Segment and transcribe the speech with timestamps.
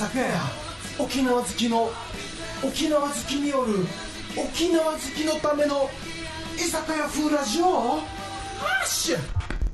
[0.00, 0.24] 酒屋
[0.98, 1.90] 沖縄好きの
[2.64, 3.84] 沖縄好きによる
[4.34, 5.90] 沖縄好きのための
[6.56, 7.66] 居酒屋風ラジオ？
[7.66, 8.00] ハ
[8.82, 9.18] ッシュ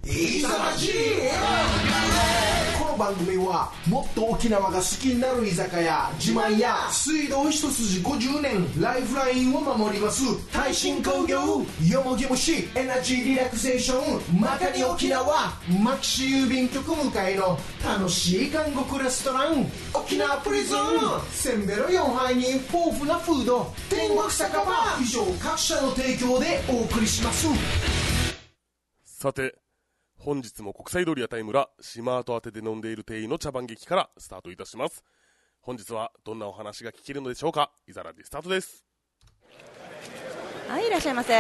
[0.04, 0.90] いざまじ
[2.96, 10.22] 番組はもっと沖縄が好きになる居酒屋自慢や水道一筋50年ライフラインを守ります
[10.52, 11.38] 耐震工業
[11.88, 20.78] よもぎ虫エナジーリラクゼーションまかに沖縄マキシ郵便局向かいの楽しい韓国レストラン沖縄プリズン
[21.30, 24.64] せんべろ4杯に豊富なフード天国酒場
[25.00, 27.46] 以上各社の提供でお送りします。
[29.04, 29.54] さて、
[30.26, 35.04] 本日も国際通り屋台村、島跡宛てで飲んでいる店員の茶番劇からスタートいたします。
[35.60, 37.70] 本日はどんなお話が聞けるのでしょうか？
[37.86, 38.84] いざらでスタートです。
[40.66, 41.32] はい、いらっしゃいませ。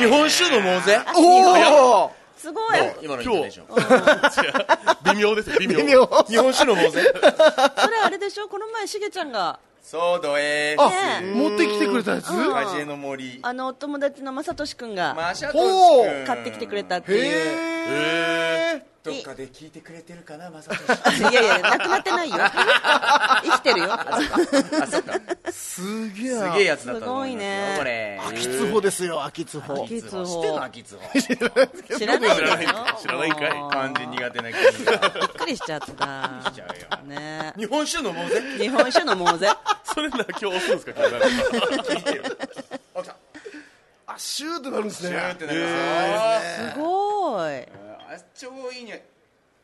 [0.00, 2.78] 日本酒飲もうぜおおすごい。
[3.02, 6.06] 今のイントネーション違う微妙ですよ、微妙。
[6.26, 7.02] 日本酒飲もうぜ
[7.76, 8.48] それあれでしょ？
[8.48, 12.28] この前、しげちゃんが、そうどえあー持ってきてくれたやつ？
[12.30, 12.52] うん。
[12.52, 13.38] カジエの森。
[13.42, 17.20] あの、お友達のまさとしくんが、マシャトほうシ君買ってきてくれたっていう。
[17.88, 22.34] えどっかで聞いてくれてるかなマサトシいやいや、なくなってないよ。
[23.44, 23.92] 生きてるよ。
[23.92, 24.20] あ
[24.90, 25.12] そっか。
[25.52, 27.76] すげえすげえやつすごいね。
[27.78, 28.20] これ。
[28.28, 29.84] 秋津穂ですよ秋津穂。
[29.84, 30.26] 秋津穂。
[30.26, 31.22] 知ってんの秋津穂？
[31.96, 32.36] 知らない。
[32.36, 33.30] 知らない。
[33.30, 33.50] んかい。
[33.70, 34.48] 漢字苦手な
[35.46, 37.00] くりしちゃった。
[37.06, 39.48] ね日本酒飲もうぜ日本酒飲もうぜ。
[39.94, 40.92] それなら今日押すんですか
[44.08, 46.40] あシューってなるんですシューねってなりま
[46.74, 47.54] すごい。
[47.54, 49.06] あ超いいね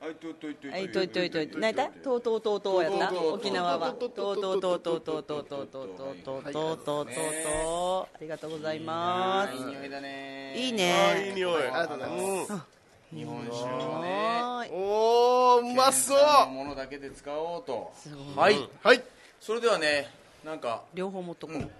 [0.00, 1.50] はいといといといはい、といといとい。
[1.54, 3.92] 何やったとうとうとうとうやった沖縄は。
[3.92, 9.64] とうとうとうとうとうとうとうとうとうとうとうとうとうとうとうありがとうございますいい。
[9.64, 11.26] 匂いだねいいあね。
[11.28, 11.62] いい匂い。
[11.62, 12.10] ありがとうござい
[12.48, 12.81] ます
[13.14, 14.42] 日本酒をね。
[14.72, 16.18] おーうまそう。
[16.50, 17.92] ものだけで使おうと。
[18.36, 18.56] はい。
[18.82, 19.02] はい。
[19.40, 20.08] それではね
[20.44, 21.58] なんか両方持っとこう。
[21.58, 21.62] ん。
[21.62, 21.70] う。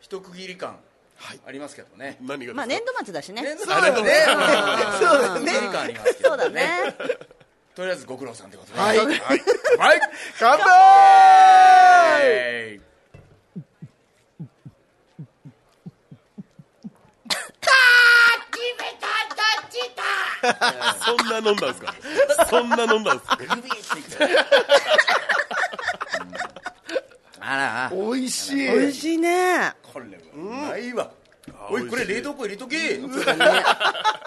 [0.00, 0.76] 一区切り感
[1.46, 2.16] ありますけどね。
[2.22, 3.42] 何がまあ年度末だしね。
[3.42, 4.12] 年度そうだよね。
[4.98, 6.04] そうだよね区切り感ありま
[6.48, 6.68] ね。
[7.74, 8.80] とりあえずご苦労さんってことで。
[8.80, 8.98] はい。
[8.98, 9.08] はい。
[10.38, 12.80] 乾杯
[21.04, 21.94] そんな飲んだんですか？
[22.48, 23.38] そんな飲んだんですか？
[27.40, 28.56] あら美味しい。
[28.56, 29.72] 美味しいね。
[29.82, 31.10] これはうまいわ。
[31.70, 32.98] おいこれ冷凍庫入れとけ。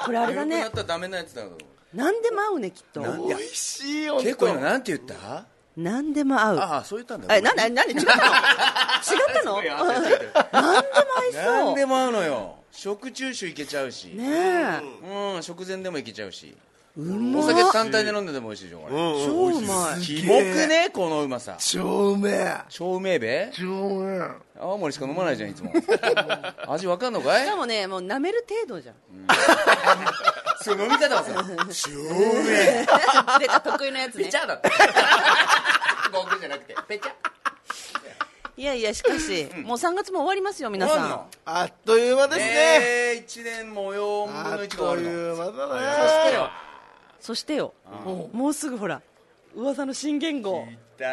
[0.06, 0.62] これあれだね。
[0.62, 0.72] なっ。
[0.72, 1.52] たらダメなやつだろ。
[1.94, 3.02] 何でも合うね、きっと。
[3.02, 5.46] 美味しいよ結構今なんて言った？
[5.78, 6.58] 何でも合う。
[6.58, 7.36] ああそう言ったんだ。
[7.36, 8.24] え、なんで、なんで違ったの？
[8.24, 9.44] 違った。
[9.44, 11.44] の 何でも合いそう。
[11.44, 14.05] 何でも合うのよ食中酒いけちゃうし。
[14.07, 15.35] ねえ。
[15.35, 16.55] うん食前でもいけちゃうし。
[16.97, 18.95] うまお酒単体で飲んでても美味しいでしょこれ。
[18.95, 19.25] うん。
[19.25, 20.01] 超うまい。
[20.01, 21.55] キモくねこのうまさ。
[21.59, 22.57] 超うめえ。
[22.69, 23.51] 超うめえべ？
[23.53, 24.29] 超うめえ。
[24.59, 25.71] 青森しか飲まないじゃんいつも。
[26.67, 27.45] 味わかんのかい？
[27.45, 28.95] しかもね、もう舐める程度じゃん。
[30.63, 31.33] そう飲み方はさ
[31.71, 32.85] 超うめえ。
[33.39, 34.25] 出た得意なやつね。
[34.25, 34.38] ペチ。
[34.38, 34.61] ャだっ
[36.41, 37.11] じゃなくてペチャ
[38.57, 41.25] いやいや、しかし、もう3月も終わりますよ、皆さん。
[41.45, 42.45] あっという間ですね。
[42.45, 45.09] えー一年模様分のあっ1が終わるの。
[45.09, 45.84] という間だそね。
[46.23, 46.50] してよ、
[47.19, 47.73] そしてよ、
[48.34, 49.01] もうすぐほら、
[49.56, 50.66] 噂の新言語。
[50.97, 51.07] だ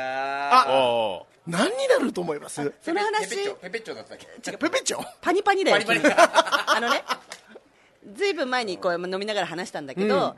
[0.50, 2.72] ああ何になると思います？
[2.82, 3.30] その話？
[3.30, 4.26] ペペッチョペペッチョだったっけ？
[4.58, 4.98] ペペチョ？
[5.22, 5.86] パニパニだよ。
[5.86, 7.02] パニパニあのね、
[8.14, 10.36] ずいぶん前にこう飲みながら話したんだけど、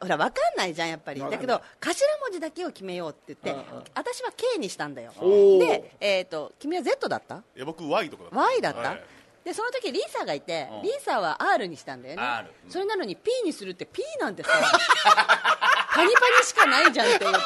[0.00, 1.20] ほら、わかんないじゃん、やっぱり。
[1.20, 3.64] だけど、頭文字だけを決めようって言って、
[3.94, 5.12] 私は K にしたんだよ。
[5.16, 5.58] ー。
[5.58, 7.36] で、えっ、と、君は Z だった？
[7.36, 8.38] いや僕 Y とかだった。
[8.38, 9.02] Y だった、はい。
[9.44, 10.82] でその時リーサーがいて、うん。
[10.82, 12.22] リーサーは R にしたんだよね。
[12.22, 14.48] R それなのに P にするって P なんてさ
[15.94, 17.42] パニパニしかないじゃんって言って。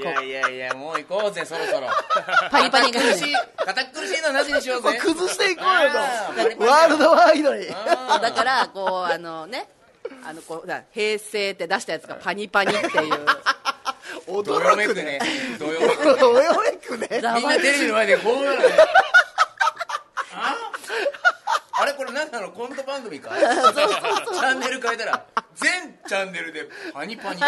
[0.00, 1.86] いやいやいやもう行こうぜそろそろ。
[2.50, 4.98] パニパニが堅苦しい堅苦しいのはなしにしようぜ。
[5.00, 5.90] 崩していこうよ
[6.58, 6.64] と。
[6.66, 7.66] ワールドワイドに。
[7.68, 9.68] だからこうあのね
[10.26, 13.10] あのこうだ平成って出したやつがパニパニっていう。
[14.26, 15.02] ど よ驚くめくね。
[15.04, 15.20] ね
[15.58, 15.88] どよめ
[16.78, 17.08] くね。
[17.10, 18.64] みんなテレビの前でこうなるね。
[20.34, 20.56] あ？
[21.76, 22.50] あれこれ何なの？
[22.52, 23.30] コント番組か？
[23.36, 25.26] チャンネル変えたら
[25.56, 27.40] 全チャンネルでパニパニ。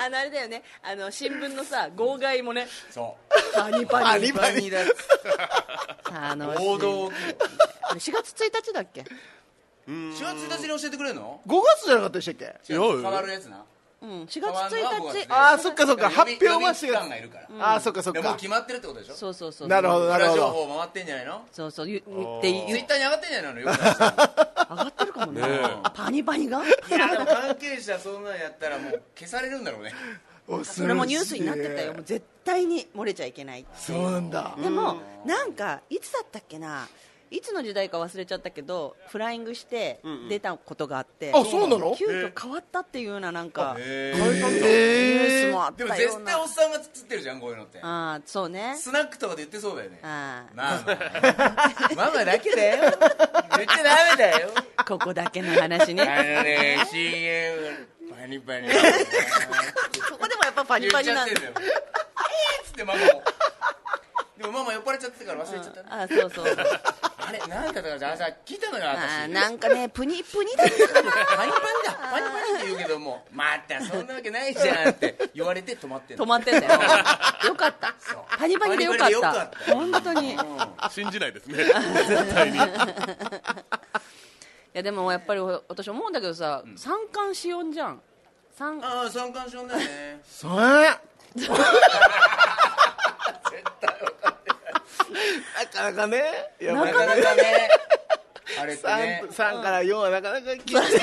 [0.00, 0.62] あのあれだよね。
[0.82, 2.68] あの新聞のさ号外もね。
[2.90, 3.54] そう。
[3.54, 4.32] パニパニ。
[4.32, 4.70] パニパニ。
[4.70, 6.64] だ楽しい。
[6.64, 7.12] 報道こ
[7.94, 9.04] れ4月1日だっけ？
[9.88, 12.34] 4月1日に教えてくれるの？5月じゃなかったでしたっ
[12.68, 12.72] け？
[12.72, 13.00] 違う。
[13.00, 13.64] 変わるやつな。
[14.02, 14.10] うん。
[14.24, 16.10] 4月変わんのは5 1月日あーそっかそっか。
[16.10, 17.48] 発表は予備4期間月がいるから。
[17.58, 18.20] ああそっかそっか。
[18.20, 19.14] でもう決まってるってことでしょ？
[19.14, 20.46] そうそうそうなるほどなるほど。
[20.50, 21.42] 報回ってんじゃないの？
[21.52, 21.86] そうそう。
[21.86, 22.04] 言って
[22.42, 23.60] ツイ言ッターに上がってんじゃないの？
[23.60, 23.66] よ
[24.70, 25.42] 上がってるかもんね
[25.94, 26.62] パニパニが？
[26.62, 29.94] いやでも関係者そんなんやったらもう消されるんだろうね。
[30.64, 31.94] それもニュースになってたよ。
[31.94, 34.54] もう絶対に漏れちゃいけないそうなんだ。
[34.62, 36.86] でもなんかいつだったっけな？
[37.30, 41.94] いつの時代か忘れちゃったけどフライングして出たことがあって、あそうなの？
[41.96, 47.78] 急遽変わったっていうようななんかニへュースもあっでもたよう絶対おなっさんが釣ってるじゃんこういうのって。
[47.82, 48.74] ああそうね。
[48.76, 50.00] スナックとかで言ってそうだよね。
[50.02, 50.80] ああまあ。
[51.96, 52.80] まあママだけだよ。
[52.82, 54.50] 言っちゃダメだよ。
[54.86, 56.04] ここだけの話あね
[56.36, 57.88] のね CM
[58.18, 61.38] パニパニ ここでもやっぱパニパニなんだよ。
[61.42, 61.54] えーっ
[62.64, 63.22] つってママも
[64.38, 66.46] でもママ酔っ払っちゃってたから忘れちゃったああそうそう
[67.28, 69.24] あれなんだったか朝聞いたのよあ私。
[69.24, 71.92] あなんかねプニ プニだったパニパニだ。
[72.10, 76.24] パニパニって言うけどもまたそんなわけないじゃんって言われて止まってんの。
[76.24, 76.72] 止まってんだよ。
[77.48, 77.94] よかった。
[78.38, 79.66] パニパニでよかっパニパニでよかった。
[79.66, 80.32] た本当に。
[80.34, 80.38] い
[80.90, 81.64] 信じないですね。
[81.64, 82.58] 絶対に。
[84.72, 88.00] やでもやっぱり私思うんだけどさ三寒四温じゃん。
[88.56, 90.20] 三ああ三冠症だよね。
[90.26, 90.96] それ
[95.56, 96.22] なかなかね。
[96.60, 97.68] なかなかね。
[98.60, 99.22] あれってね。
[99.28, 100.76] 3, 3から4はなかなかきつい。
[100.76, 100.98] 3から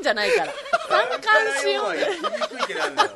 [0.00, 0.52] 4じゃないから。
[0.88, 1.78] 三寒四。
[1.78, 3.10] 温言いにくいってなんだよ。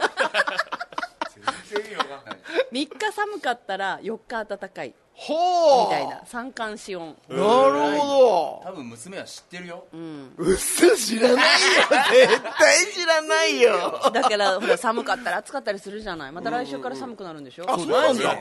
[1.70, 2.38] 全然意味わかんない。
[2.72, 5.84] 3日寒かったら4日暖かいほう。
[5.88, 6.22] みたいな。
[6.26, 7.16] 三寒四温。
[7.28, 9.84] なるほ多分娘は知ってるよ。
[9.92, 9.98] ど
[10.44, 11.40] うっそ知らないよ。
[12.28, 14.00] 絶対知らないよ。
[14.12, 16.32] だからほら寒かったら暑かったりするじゃない。
[16.32, 17.64] また来週から寒くなるんでしょ？
[17.68, 18.36] あそうなんだ。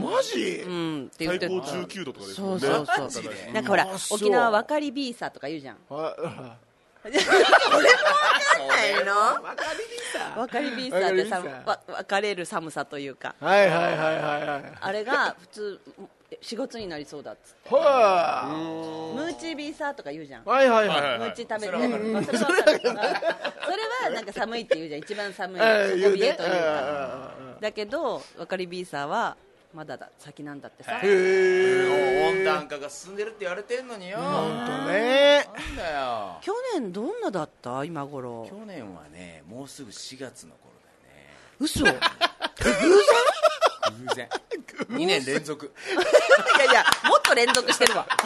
[0.00, 0.62] ママジ？
[0.66, 1.10] うん。
[1.12, 3.10] って言最高ってた19度とかですそうもんねそうそう。
[3.10, 3.52] ジで。
[3.52, 4.16] なんかほらあそう。
[4.18, 5.76] 沖縄分かりビーサーとか言うじゃん。
[5.90, 6.16] は
[7.04, 11.68] ないのわかりにさ分かりビーサーってさ分かりビーサー。
[11.68, 13.34] わ分かれる寒さというか。
[13.40, 14.72] はいはいはいはいはい。
[14.80, 15.80] あれが普通
[16.42, 17.68] 4月になりそうだっつって。
[17.74, 18.48] は
[19.14, 20.42] ムーチービーサーとか言うじゃん。
[20.44, 20.88] いはいはい。
[20.88, 22.04] はいはいムーチー食べてそれはる。
[22.04, 22.78] まあそれはわかる。
[22.80, 25.00] けどそれはなんか寒いって言うじゃん。
[25.00, 25.60] 一番寒い。
[25.62, 27.30] ええ言う底冷えねというか。
[27.60, 29.36] だけど分かりビーサーは
[29.72, 30.98] まだだ先なんだってさ。
[30.98, 32.28] へえ。
[32.30, 34.18] 温暖化が進んでるって言われてんのによ。
[34.18, 35.46] 本当ね。
[35.54, 36.38] なんだよ。
[36.42, 37.84] 去年どんなだった？
[37.84, 38.46] 今頃。
[38.50, 42.31] 去年はねもうすぐ4月の頃だよね
[43.92, 44.28] 偶然。
[44.90, 45.72] 2年連続。
[46.58, 48.06] やいやもっと連続してるわ。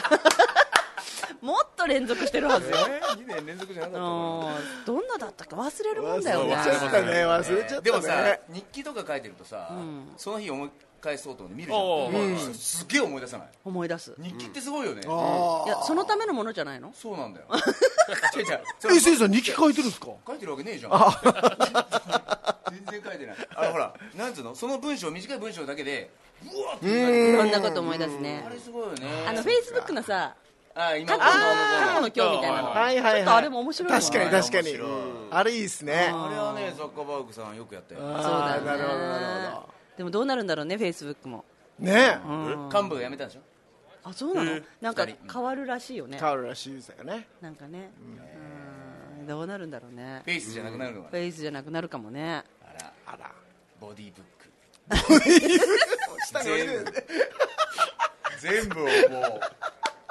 [1.42, 2.76] もっと連続してるはずよ。
[2.76, 4.02] 2年連続じゃなかうった
[4.82, 4.84] ん。
[4.86, 6.54] どんなだったっけ忘れるもんだよね。
[6.56, 7.12] 忘れちゃったね。
[7.26, 7.80] 忘れちゃったね。
[7.82, 9.70] でもさ日記とか書いてるとさ、
[10.16, 10.70] その日思い
[11.00, 11.82] 返そうと思って見るじゃん、
[12.46, 12.54] うん。
[12.54, 13.48] すっげえ思い出さない。
[13.64, 14.14] 思い出す。
[14.18, 16.92] 日記ってすごいよね、あいやそのためのものじゃないの？
[16.94, 17.46] そうなんだよ。
[18.34, 18.60] 違う違う。
[18.80, 20.06] そあえせいさん日記書いてるんですか？
[20.26, 20.92] 書いてるわけねえじゃん
[22.70, 23.36] 全然書いてない。
[23.54, 24.54] あのほらなんつうの？
[24.54, 26.10] その文章短い文章だけで
[26.44, 28.44] うわーっていろんなこと思い出すね。
[28.46, 29.06] あれすごいよね。
[29.28, 30.34] あのフェイスブックのさ
[30.74, 31.44] あ今過去の
[31.86, 32.68] 過去の今日みたいなの。
[32.70, 34.78] はいはいはいちょっとあれも面白いわ確かに確かに。
[35.30, 35.94] あれいいっすね。
[36.12, 38.62] あれはねザッカーバーグさんよくやったよそうだね。
[38.62, 41.44] ーなるほどなるほでもどうなるんだろうねフェイスブックも。
[41.80, 42.18] どね。
[42.26, 42.68] うん。
[42.68, 43.40] 幹部が辞めたんでしょ？
[44.04, 44.60] あそうなの？
[44.80, 46.18] なんか変わるらしいよね。
[46.20, 47.26] 変わるらしいですよね。
[47.40, 47.90] なんかね。
[49.18, 49.26] うん。
[49.26, 50.20] どうなるんだろうね。
[50.24, 52.22] フェイスじゃなくなるのかフェイスじゃなくなるかもね。
[52.22, 52.44] な
[53.06, 53.30] あら
[53.80, 54.50] ボディーブック。
[56.44, 56.92] 全部
[58.40, 58.92] 全部をもう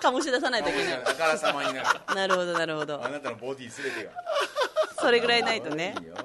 [0.01, 3.03] 醸し出さないといけないあからさまになるなるほどなるほど。
[3.03, 4.11] あなたのボディ全てが。
[4.99, 5.95] それぐらいないとね。
[6.01, 6.15] いいよ。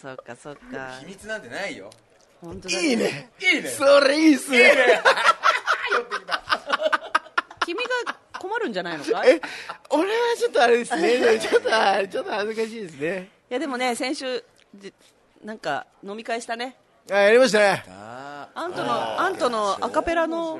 [0.00, 0.98] そっかそっか。
[1.00, 1.90] 秘密なんてないよ。
[2.40, 3.30] 本当だいいね。
[3.40, 3.68] いいね。
[3.68, 5.02] それいいっすね。
[7.66, 7.90] 君が
[8.38, 9.30] 困るんじゃないのかい？
[9.30, 9.40] え
[9.90, 11.38] 俺はちょっとあれですね。
[11.40, 13.28] ちょっとあちょっと恥ずかしいですね。
[13.50, 14.92] いやでもね先週じ
[15.44, 16.76] なんか飲み会したね。
[17.10, 17.84] あやりましたね。
[17.88, 20.58] あアントのアントのアカペラの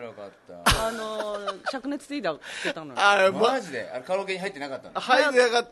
[0.64, 1.36] あの
[1.72, 2.94] 灼熱ティーダーしてたの。
[2.94, 3.90] よあまマジで？
[3.92, 5.00] あれカラオケに入ってなかったの？
[5.00, 5.62] 入ってなかっ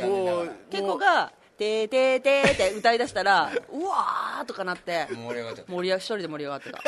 [0.00, 0.50] たもう。
[0.70, 5.72] 結構が「てーてーてー」って歌い出したら うわーとかなって盛り上がっちゃった。
[5.72, 6.78] 盛り上が一人で盛り上がってた。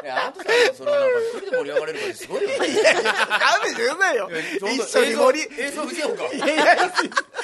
[0.00, 2.56] いやあんたさんのそのなんか一人で盛り上がれるからすごいよね。
[2.62, 4.30] 勘弁してくださいよ。
[4.62, 6.64] 一緒に盛り映像映像見せようかいやいや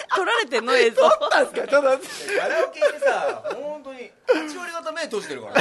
[0.14, 1.08] 撮られてんの映像。
[1.08, 1.66] 撮ったんすか？
[1.68, 5.54] ちょっと待ってカラオケってさ本当に8割方目閉じてるから。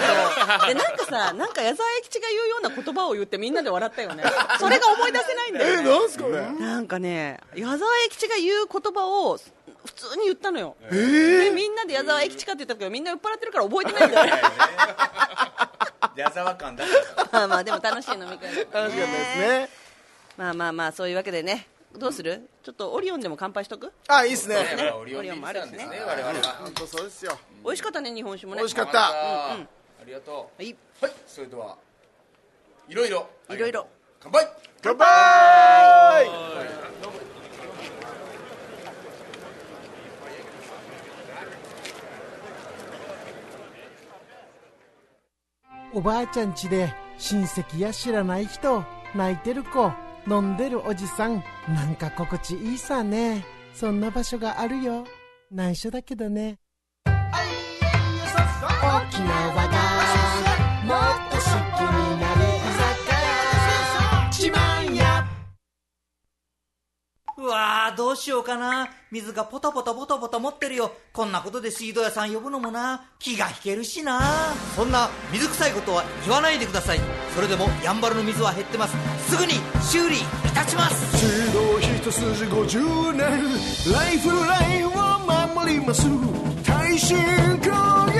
[0.68, 4.24] ね でなんかさなんか矢沢永吉が言うような言葉を言ってみんなで笑ったよね。
[4.60, 5.90] それが思い出せないんだえよね。
[5.90, 9.38] なんすかねなんかね矢沢永吉が言う言葉を
[9.86, 14.42] 普通に言ったのよ、でみんなで矢沢永吉かって言ったけどみんな酔っ払ってるから覚えてないんだよね。
[16.16, 17.28] 矢沢感出した。
[17.32, 19.70] まあまあでも楽しい飲み会だった楽しかったですね。
[20.38, 22.50] まあまあまあそういうわけでねどうする？
[22.64, 23.94] ちょっとオリオンでも乾杯しとく？
[24.08, 24.56] あいいっすね。
[24.56, 24.92] ね。
[24.92, 26.02] オリオンビールなんですね。
[26.06, 27.38] 我々は本当そうですよ。
[27.64, 28.62] 美味しかったね日本酒もね。
[28.62, 29.08] 美味しかった。
[29.08, 29.68] あうんうん。
[30.06, 30.62] りがとう。
[30.62, 30.76] はい。
[31.02, 31.78] はいそれでは
[32.88, 33.30] いろいろ。
[33.50, 33.88] いろいろ。
[34.20, 34.48] 乾杯。
[34.82, 36.28] 乾杯。
[45.96, 48.84] おばあちゃん家で親戚や知らない人
[49.14, 49.92] 泣いてる子
[50.28, 53.44] 飲んでるおじさんなんか心地いいさね。
[53.74, 55.06] そんな場所があるよ。
[55.52, 56.60] 内緒だけどね。
[57.06, 57.12] 沖
[59.22, 59.62] 縄が
[60.86, 60.98] もっ
[61.32, 61.44] と好
[61.78, 62.23] きにな
[67.44, 68.88] うわーどうしようかな。
[69.12, 70.94] 水がポタポタポタポタ持ってるよ。
[71.12, 73.04] こんなことで水道屋さん呼ぶのもな。
[73.20, 74.54] 気が引けるしな。
[74.78, 77.02] そんな水臭いことは言わないでください。
[77.36, 78.96] それでもやんばるの水は減ってます。
[79.30, 80.22] すぐに修理い
[80.56, 81.22] たします。
[81.22, 83.94] 指導一筋50年。
[83.94, 84.92] ライフラインを
[85.52, 86.04] 守ります。
[86.64, 87.18] 耐震
[87.60, 88.13] 工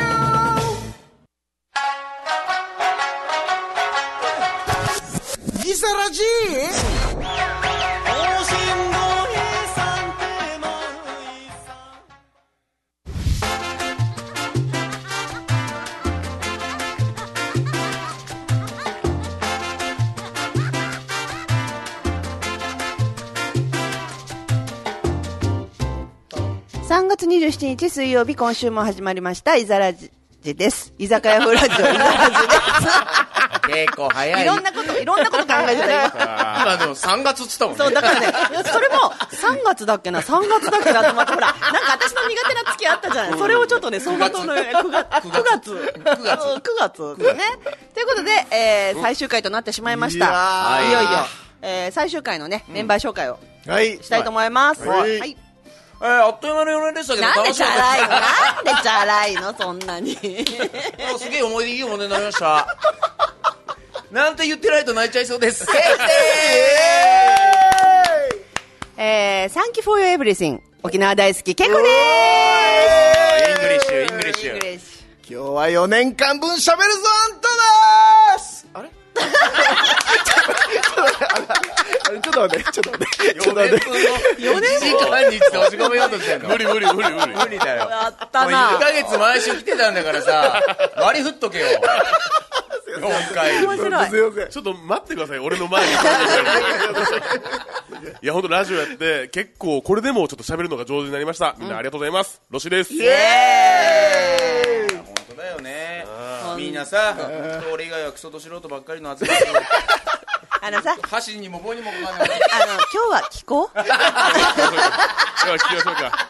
[27.40, 30.12] 27日水曜日、今週も始まりました、いざらじ
[30.44, 30.94] です。
[31.00, 32.14] 居酒屋風ラジオ、いざら
[33.66, 34.54] 結構早いじです。
[34.54, 36.14] いろんなこと、いろんなこと考えてた、今。
[36.64, 38.28] 今でも3月っつったもんねそう、だからね、
[38.72, 38.96] それも
[39.32, 43.40] 3月だっけな、3月だっけなと思って、ほら、なんか私の苦手な月あったじゃない。
[43.40, 47.44] それをちょっとね、走馬灯のように9月、9月、9月、9月ですね。
[47.96, 50.80] ということで、えー、最終回となってしまいました。
[50.88, 51.10] いよいよ、
[51.64, 54.88] えー、最終回のね、メンバー紹介をはいしたいと思います。
[54.88, 55.53] はいはい。
[56.04, 58.10] えーあっという間の4年でしたけどなんでチャラいの？
[58.10, 59.56] なんでチャラいの？
[59.58, 60.18] そんなに。
[61.16, 62.68] あ すげえ思い出いい思い出になりました。
[64.12, 65.66] なんて言ってないと泣いちゃいそうです。
[68.98, 70.60] えー、Thank you for your everything.
[70.84, 74.60] 沖縄大好き、ケンコでイングリッシュイングリッシュ。
[74.60, 75.04] ーす。
[75.28, 77.48] 今日は4年間分喋るぞあんた
[78.38, 78.68] です！
[78.74, 78.90] あれ？
[80.44, 83.86] ちょっと待って、ちょっと待って、ちょっと待って。
[83.86, 87.28] 4年分の1時間に閉じ込めようとしてんの無理無理無理無理。
[87.28, 87.90] 無理だよ。
[87.90, 88.70] やったな。
[88.70, 90.62] 1ヶ月毎週来てたんだからさ
[90.98, 91.68] 割り振っとけよ。
[93.00, 93.60] 4回。
[94.50, 95.92] ちょっと待ってください、俺の前に。
[98.22, 101.56] いや、ほんとラジオやって、結構これでもちょっと喋るのが上手になりました。
[101.58, 102.42] みんなありがとうございます。
[102.50, 102.92] ロシです。
[102.92, 103.00] 本
[105.30, 106.06] 当だよね。
[106.58, 107.16] みんなさ
[107.74, 109.40] 俺以外はクソと素人ばっかりの集まり
[110.66, 113.76] あのさ、 箸にも棒にもかかんないあの、今日は聞こう？
[113.76, 113.98] では
[115.58, 116.30] 聞きましょうか。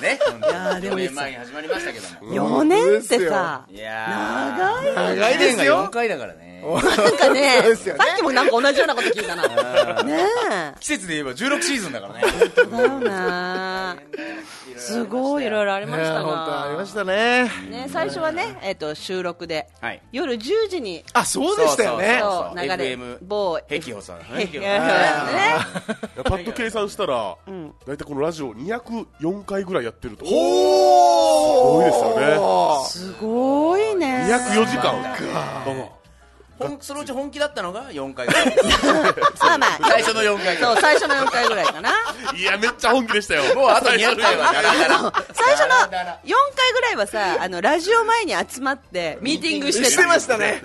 [0.00, 3.76] ねやーでもいいっす4年前に始まりましたけども ?4 年ってさ、い。
[4.94, 9.42] 長いですよ4回だからねなんかね そうですよねさっきもなんか同じようなこと聞いたな。
[10.04, 10.18] ね
[10.50, 10.74] え。
[10.80, 12.22] 季節で言えば16シーズンだからね
[12.70, 13.96] だよな
[14.76, 16.86] すごいいろいろありましたいや本当ありまな。
[16.86, 17.44] したね。
[17.70, 22.18] ね、最初はね、えっと、収録ではい、夜10時に、あ、そうでしたよね。
[22.20, 24.24] そう、流れ FM、某、ヘキホさんね。
[26.24, 27.36] パッと計算したら、
[27.86, 30.24] 大体このラジオ204回ぐらいやってると。
[30.26, 32.84] お多いですよね。
[32.88, 34.26] すごいね。
[34.28, 34.94] 204時間。
[34.94, 35.04] うん
[35.64, 35.88] ほん
[36.80, 38.56] そのうち本気だったのが4回ぐらい
[39.40, 41.90] まあまあ、最初の4回ぐらいそう、最初の4回ぐらいかな。
[42.34, 43.54] いや、めっちゃ本気でしたよ。
[43.54, 44.52] もうあと200回は
[45.32, 46.20] 最初の4ダラダラ
[46.64, 50.62] 回ぐらいはさ、あの、ラジオ前に集まって、ミーティングしてしてましたね。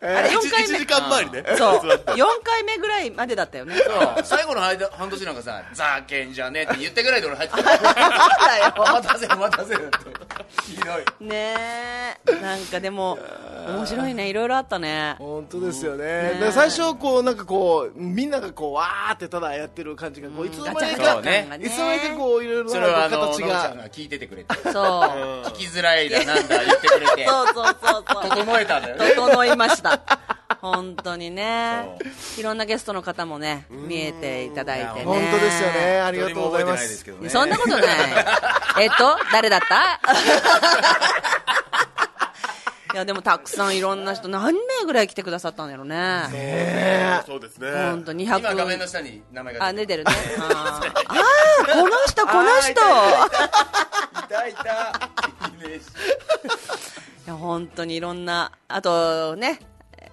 [0.00, 0.86] あれ4回1目時。
[0.86, 1.44] 間前にね。
[1.56, 1.88] そう。
[1.88, 3.74] 座って4回目ぐらいまでだったよね。
[3.76, 7.62] そう最後の間半年なんかさ「ざけんじゃねえ」って言ってぐらいで俺入ってた
[8.76, 9.84] 待たせお待たせって
[10.62, 10.92] ひど
[11.24, 11.54] いね
[12.26, 12.32] え。
[12.40, 13.18] なんかでも、
[13.68, 14.28] 面白いね。
[14.28, 15.16] いろいろあったね。
[15.18, 16.36] 本当ですよね。
[16.40, 21.48] で最初こうなんかこうみんながこうわーってただやってる感じがこういつの間にかね。
[21.62, 24.72] いつの間にかこういろいろそれはあなのののちゃん形がが聞いててくれてそう。
[25.50, 28.30] 聞きづらいだなんだ言ってくれてそうそうそうそう。
[28.30, 30.00] 整えたんだよね整いました。
[30.60, 31.96] 本当にね。
[32.36, 35.04] いろんなゲストの方もね、見えていただいてね。
[35.04, 36.00] 本当ですよね。
[36.00, 37.80] あり一がとうございますねそんなことない。
[38.80, 40.00] えっと、誰だった？
[42.92, 47.22] いや、でもたくさんいろんな人、何名ぐらい来てくださったんだろうね。
[47.26, 47.70] そうですね。
[47.70, 48.38] 本当200。
[48.38, 50.12] 今画面の下に名前があ、出て出てるね。
[50.40, 50.88] あー。
[50.88, 52.70] あー、この人、この人。
[52.70, 52.74] いい
[54.28, 54.54] たい。
[54.54, 54.70] た
[55.66, 55.80] いいね
[57.26, 59.60] や、本当にいろんな、あとね、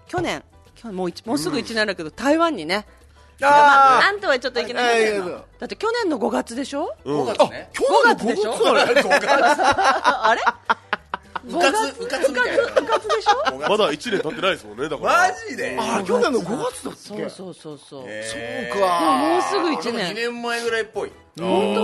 [0.07, 0.43] 去年、
[0.75, 2.85] 去年もう一もうすぐ1年になるけど、台湾にね、
[3.39, 5.45] まあ、ああんたはちょっといけないけど。
[5.59, 7.69] だって去年の5月でしょ？5月ね。
[7.73, 9.05] 5月でしょ？5月。
[9.63, 10.41] あれ？
[11.47, 12.63] うかつうかつみたいな。
[12.81, 13.59] 部活でしょ？
[13.69, 15.29] まだ1年経ってないですもんねだから。
[15.29, 15.77] マジで？
[15.79, 16.99] あ去年の5月だっけ？
[16.99, 18.03] そうそうそうそう。
[18.03, 18.37] そ
[18.77, 19.17] うか。
[19.17, 21.11] もうすぐ1俺も2年年前ぐらいっぽい。
[21.39, 21.75] 本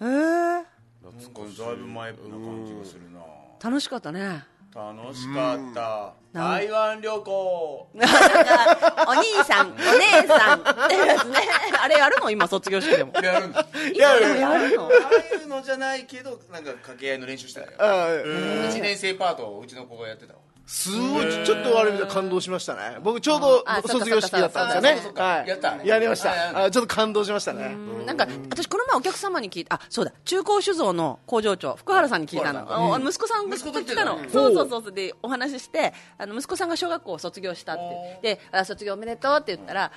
[0.00, 0.04] 当？
[0.04, 0.66] へえ
[1.06, 3.20] だいぶ前な感じがするな。
[3.62, 4.44] 楽しかったね
[4.76, 6.12] 楽しかった。
[6.38, 7.32] 台湾旅行。
[7.32, 10.60] お兄さん お姉さん。
[10.60, 11.38] ってやつね
[11.82, 13.12] あれやるの今卒業式でも。
[13.22, 14.88] やるんだあいやいやるの？
[14.88, 14.90] あ
[15.34, 17.72] いうのじゃないけどなんか掛け合いの練習してたよ。
[17.78, 22.98] あ1年生パートをうちの子がやってたわすごいちょっとあれ見たら感動しましたね。
[23.00, 25.20] 僕ちょうど卒業式だったんですよね。
[25.22, 25.48] はい。
[25.48, 25.76] やった。
[25.84, 26.64] やりました。
[26.64, 27.76] あちょっと感動しましたね。
[28.04, 29.76] なんか私この前お客様に聞いた。
[29.76, 30.12] あそうだ。
[30.24, 34.18] 中高酒造の工場長福原さんに聞いたの、息子さんが息子と来たの。
[34.28, 38.18] そうそうそうでお話ししてあの息子さんが小学校を卒業したって。
[38.22, 39.92] であ卒業おめでとうって言ったら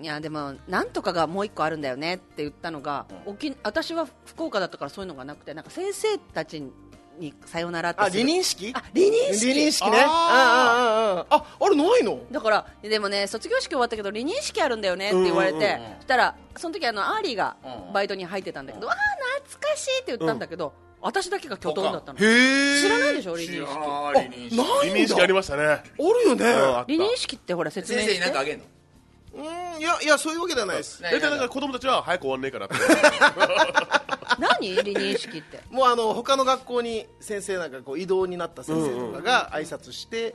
[0.00, 6.62] いやでもなんとかがもう一個あるんだよねって言ったのが、沖私は福岡だったからそういうのがなくてなんか先生たち
[7.22, 8.00] にさよならって。
[8.00, 8.72] あ離任式？
[8.74, 9.48] あ離任式。
[9.48, 9.98] 離任式ね。
[10.00, 11.44] あああああ。
[11.64, 12.20] あれないの？
[12.30, 17.56] だからでもね卒業式終わったけど離任式あるんだよねって言われて、そしたらその時あのアーリーが
[17.94, 18.96] バイトに入ってたんだけど、ああ
[19.44, 22.18] 懐かしいって言ったんだけど、私だけがきょとんだったの。
[22.18, 24.56] へえ知らないでしょ離任式離任式。
[24.56, 25.64] ない離任式ありましたね。
[25.64, 26.44] あるよね。
[26.44, 28.64] うん離任式ってほら説明先生してに何かあげんの？
[29.34, 31.02] うんいやいやそういうわけではないです。
[31.02, 32.74] 大体なんか子供たちは早く終わんねえからって。
[34.38, 34.76] 何？
[34.76, 35.60] 離任式って。
[35.70, 40.34] もうあの他の学校に先生なんかこう異動になった先生とかが挨拶して、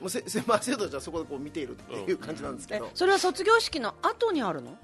[0.00, 4.76] もうせせまあ生徒たちはそこでこう見ているっていう感じなんですけえど、それは卒業式の後にあるの？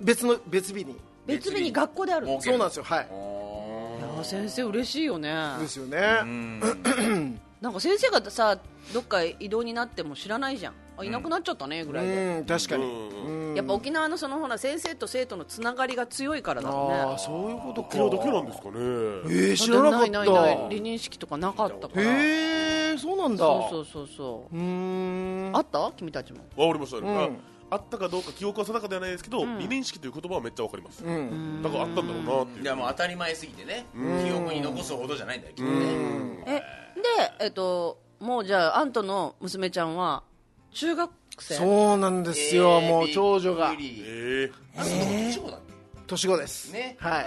[0.00, 0.96] 別の別日に。
[1.26, 2.40] 別日に学校であるの？
[2.40, 3.08] そうなんですよはい。
[3.08, 5.34] いや先生嬉しいよね。
[5.58, 5.98] ですよね、
[7.60, 8.58] なんか先生がさ
[8.92, 13.54] どっか移動になっても知らないじゃんあいなくなっちゃったねぐらいで、うん確かに、うん。
[13.54, 16.94] やっぱ沖縄のそのほら先生と生徒のつながりが強いからだろうね。
[17.00, 17.88] ああそういうことか。
[17.88, 18.74] 沖縄だけなんですかね。
[18.74, 19.98] えー、知らなかった。
[19.98, 22.02] ないないない離任式とかなかったから。
[22.02, 23.44] へえそうなんだ。
[23.44, 24.56] そうそうそうそう。
[24.56, 25.56] うーん。
[25.56, 25.92] あった？
[25.96, 26.40] 君たちも。
[26.56, 27.00] わかりました。
[27.00, 27.18] ね、うん。
[27.18, 27.28] あ
[27.68, 31.62] あったかどうか記憶は定かではないですけど、離任式という言葉はめっちゃわかります、うん。
[31.64, 32.62] だからあったんだろうなっていう。
[32.62, 33.86] いやもう当たり前すぎてね。
[33.92, 36.62] 記憶に残すほどじゃないんだよきっとねえで
[37.40, 40.22] えっともうじゃああんたの娘ちゃんは
[40.76, 41.54] 中学生？
[41.54, 43.74] そうなんですよ、もう長女が。
[43.80, 45.58] えあその長だ。
[46.06, 46.70] 年子です。
[46.72, 46.96] ね。
[47.00, 47.20] は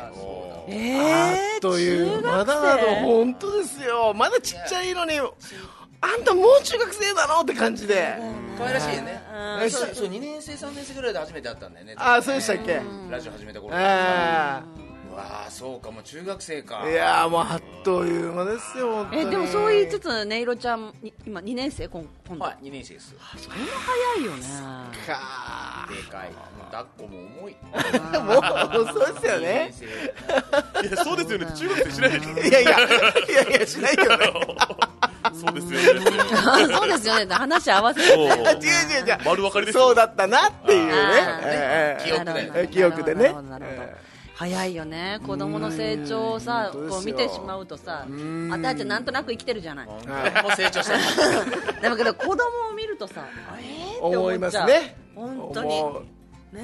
[0.67, 0.71] い。
[0.71, 2.31] えー、という中学生？
[2.37, 4.13] まだまだ本当ですよ。
[4.13, 5.23] まだちっちゃいのにあ
[6.15, 8.15] んたもう中学生だろって感じで。
[8.57, 9.21] 可愛らしいよね。
[9.61, 9.71] うん。
[9.71, 11.95] そうそう2年生3年生ぐらいで初めて会ったんだよね。
[11.97, 12.79] あそうでしたっけ？
[13.09, 13.73] ラジオ始めた頃
[15.19, 16.81] わあそうかもう中学生か。
[16.83, 19.21] あいやーもうあっという間ですよ本当に。
[19.21, 23.15] えでもそう言いつつ音色ちゃんに今2年生今今度、はい2年生です。
[23.37, 23.65] それも
[24.15, 24.43] 早いよね。
[25.05, 26.31] かでかい。
[26.31, 27.55] もう抱っこも重い。
[27.73, 29.73] ーもうそうですよね。
[30.73, 31.45] ー、いやそうですよね。
[31.55, 32.31] 中学生しないでしょ。
[32.31, 34.31] いやいやいやいやしないけどね。
[35.33, 36.01] そうですよね。
[36.73, 37.33] そうですよね。
[37.33, 39.17] 話合わせて違う違う違う。
[39.25, 39.85] 丸分かりですよ。
[39.85, 41.97] そうだったなっていうね。
[42.03, 43.23] 記憶だよえ記憶でね。
[43.23, 43.81] なるほどなるほど。
[43.83, 44.08] え
[44.39, 45.19] 早いよね。
[45.27, 48.07] 子供の成長をさうんこう見てしまうとさ
[48.51, 49.85] あたちなんとなく生きてるじゃない。
[49.85, 50.01] もう
[50.55, 50.87] 成長し
[51.81, 53.25] ただ けど子供を見るとさ
[53.59, 54.69] えー、って思いま思っちゃう。
[54.69, 54.97] すね。
[55.13, 55.83] 本当に。
[56.53, 56.63] ね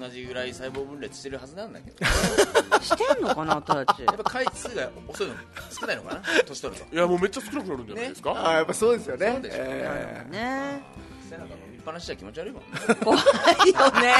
[0.00, 1.96] 同じぐらい細胞分裂してるはずなんだけど。
[2.00, 4.02] えしてんのかなあたち。
[4.02, 5.34] やっぱ回数が遅いの
[5.80, 6.22] 少ないのかな？
[6.48, 6.96] 年取ると。
[6.96, 9.30] いやもうめっちゃ少なくなるんじゃないですか、あーやっぱそうですよね。
[9.34, 10.82] そうですよねええね。
[11.30, 12.62] 背中飲みっぱなしじゃ気持ち悪いもん。
[12.62, 12.68] ね
[13.04, 14.14] 怖いよね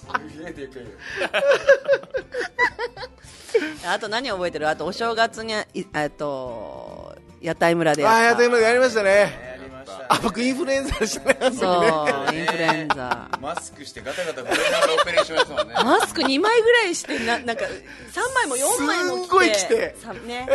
[0.00, 0.88] すげえでかいよ
[3.86, 4.68] あと何覚えてる？
[4.68, 5.64] あとお正月にえ
[6.06, 8.46] っと屋台村でああやった。
[8.46, 9.51] ってやりましたねやりました
[10.08, 11.56] あ僕インフルエンザでしたね。
[11.56, 15.74] そうインフルエンザマスクしてガタガタ震えながらオペレーションもんね。
[15.74, 19.96] マスク2枚ぐらいしてななんか3枚も4枚もすんごい着て。
[19.98, 20.48] さね。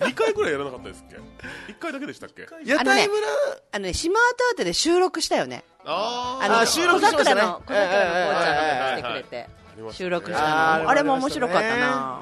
[0.00, 1.16] 2回ぐらいやらなかったですっけ
[1.72, 2.46] ？1回だけでしたっけ？
[2.64, 3.26] 屋台村
[3.72, 5.64] あのね島アターテで収録したよね。
[5.84, 7.40] ああのあ収録しましたね。
[7.40, 10.08] 小桜の小桜のこうちゃんが来てくれてりましたね。
[10.08, 10.90] 収録したの。
[10.90, 12.20] あれも面白かったな。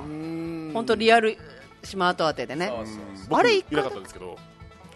[0.73, 1.37] 本当リアル
[1.83, 2.69] 島アターテでね。
[2.69, 2.97] そうそう
[3.29, 4.39] 僕あれいなかったんですけど。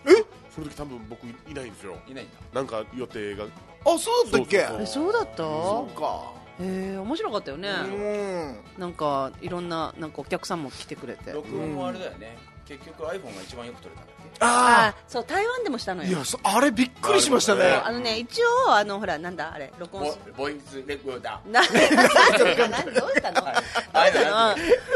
[0.06, 0.10] え？
[0.54, 1.96] その時多分僕いいないんですよ。
[2.06, 2.32] いないんだ。
[2.52, 3.44] なんか予定が。
[3.44, 4.64] あそうだったっけ？
[4.66, 5.36] そうえそうだった？
[5.38, 6.32] そうか。
[6.60, 7.68] へえ面白かったよね。
[7.70, 8.80] うん。
[8.80, 11.32] なんかいろんななんかお客さんも来てくれて。
[11.32, 12.36] 録音もあれだよね。
[12.68, 14.38] 結局 iPhone が一番よく撮れたんだっけ？
[14.44, 16.08] ああそう台湾でもしたのよ。
[16.08, 17.64] あいやそあれびっくりしましたね。
[17.84, 21.60] あのね一応あのほらなんだあれ録音ボイスレコーダな
[22.68, 23.20] 何どう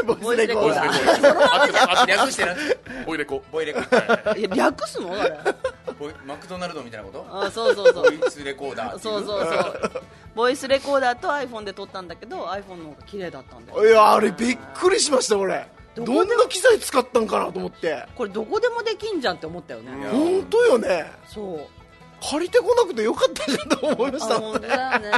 [0.05, 2.21] ボイスレコーダー。
[2.21, 2.55] ボイスレコ
[3.05, 3.79] ボイレコボイレコ
[4.35, 5.13] いや略すの？
[5.19, 5.37] あれ。
[5.99, 7.25] ボイマクドナルドみたいなこと？
[7.29, 8.17] あそうそうそう。
[8.17, 10.03] ボイスレコーダーそうそうそう
[10.35, 13.85] ボイスレコーダーと iPhone で撮ったんだけど iPhone の方が綺麗だったんだよ。
[13.85, 15.67] いやあれびっくりしました俺。
[15.95, 18.05] どんな機材使ったんかなと思って。
[18.15, 19.91] これどこでもできんじゃんって思ったよね。
[20.11, 21.11] 本当よね。
[21.27, 21.67] そう
[22.21, 25.11] 借りてこなくてよかったじゃんと思いましあた本当だよね。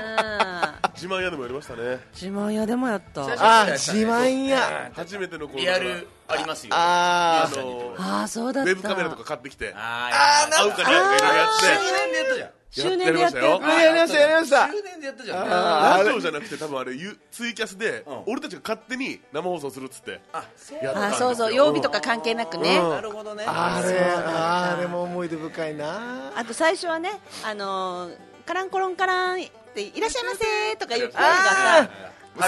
[0.96, 2.00] 自慢屋でもやりましたね。
[2.14, 3.22] 自慢屋でもやった。
[3.24, 6.74] あ自慢や初めての頃リアルありますよ。
[6.76, 8.72] ああのああそうだウった。
[8.74, 9.74] ェブカメラとか買ってきて。
[9.78, 11.78] あー会うかないか
[12.10, 14.68] いろいろや周年でやったやりましたやりました。
[14.68, 15.44] 周年でやったじゃん。
[15.44, 18.24] あラジオじゃなくて多分あれゆツイキャスでうん。
[18.28, 20.22] 俺たちが勝手に生放送するっつって。
[20.34, 21.54] あそうそうそう。
[21.54, 22.90] 曜日とか関係なくね、うん。
[22.90, 23.44] なるほどね。
[23.48, 26.32] あれあれも思い出深いな。
[26.36, 31.90] あと最初はね、あのーカランコロンカランっていらっしゃいませとかいう声が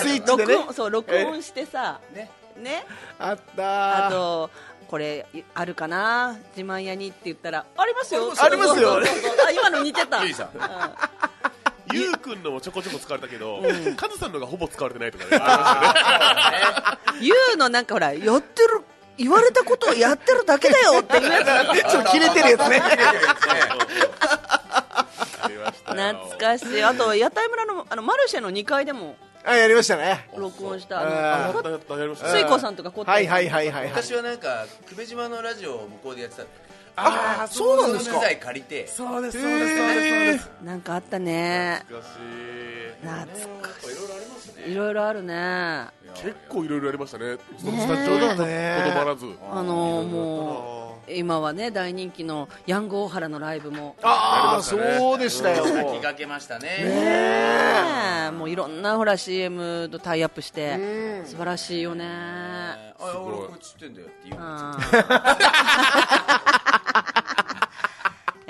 [0.02, 0.54] スイッチでね。
[0.54, 2.32] 録音そう録音してさね。
[2.58, 2.86] ね。
[3.20, 4.50] あったあと
[4.91, 6.38] これあるかな？
[6.49, 8.34] 自慢屋にって言ったらありますよ。
[8.38, 8.97] ありますよ。
[8.97, 9.01] あ
[9.51, 10.21] 今の似てた。
[10.21, 10.49] ゆいさん。
[10.54, 10.62] うん。
[11.93, 13.62] ゆうくんのもちょこちょこ使われたけど
[13.95, 15.38] カズさんのがほぼ使われてないとかね。
[15.41, 18.82] あユウのなんかほらやってる
[19.17, 22.82] 言われたことをやってるだけだよっていうやつがちょっと切れてるやつね。
[25.86, 26.84] 懐かしい。
[26.84, 30.27] あと屋台村のあのマルシェの2階でもあやりましたね。
[30.36, 30.99] 録音した。
[31.01, 31.80] ああの
[32.15, 33.89] 水子さんとかこはいはいはいはいはい。
[33.89, 36.43] 昔はなんか久米島のラジオを向こうでやってた
[36.95, 38.17] あそうなんですか。
[38.17, 38.88] 機材借りて。
[38.88, 41.84] そうですそうですそうですなんかあったね。
[41.88, 42.12] 懐かし
[43.01, 43.95] 懐かしい。
[43.95, 45.88] ろいろありますねいいろいろあるね。
[46.06, 47.38] い結構いろいろありましたね。
[47.58, 49.25] スタジオとどまらず。
[49.51, 50.81] あのーもう
[51.17, 53.95] 今はね大人気のヤング大原のライブも。
[54.02, 54.78] ああそ
[55.15, 55.65] うでしたよ。
[55.65, 56.67] 先駆けましたね。
[56.67, 56.78] ね
[58.28, 58.32] え。
[58.32, 61.24] もういろんなほら CM とタイアップして。
[61.26, 62.06] 素晴らしいよね。
[62.06, 64.41] あ俺これ知ってんだよって言う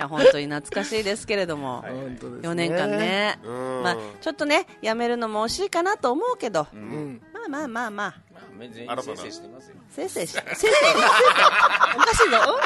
[0.02, 2.50] や本当に懐かしいですけれども、本当ですね。
[2.50, 3.84] 4年間ね、うん。
[3.84, 7.22] まあ、ちょっとねやめるのも惜しいかなと思うけど、うん。
[7.34, 9.76] まあまあまあまあまあ全然新たな先生してますよ。
[9.90, 10.72] せいせいしせいせいせい
[11.96, 12.38] おかしいぞ。
[12.48, 12.58] おおお。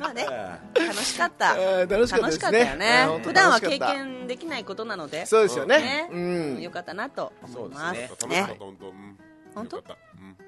[0.00, 0.26] まあね
[0.74, 1.54] 楽しかった。
[1.86, 2.58] 楽しかったですね。
[2.64, 3.20] 楽しよね。
[3.24, 5.26] 普段は経験できないことなので。
[5.26, 5.78] そうですよね。
[5.78, 6.18] ねう
[6.58, 6.60] ん。
[6.62, 8.00] よかったなと思います。
[8.18, 8.64] そう楽しかっねた
[9.54, 9.84] 本当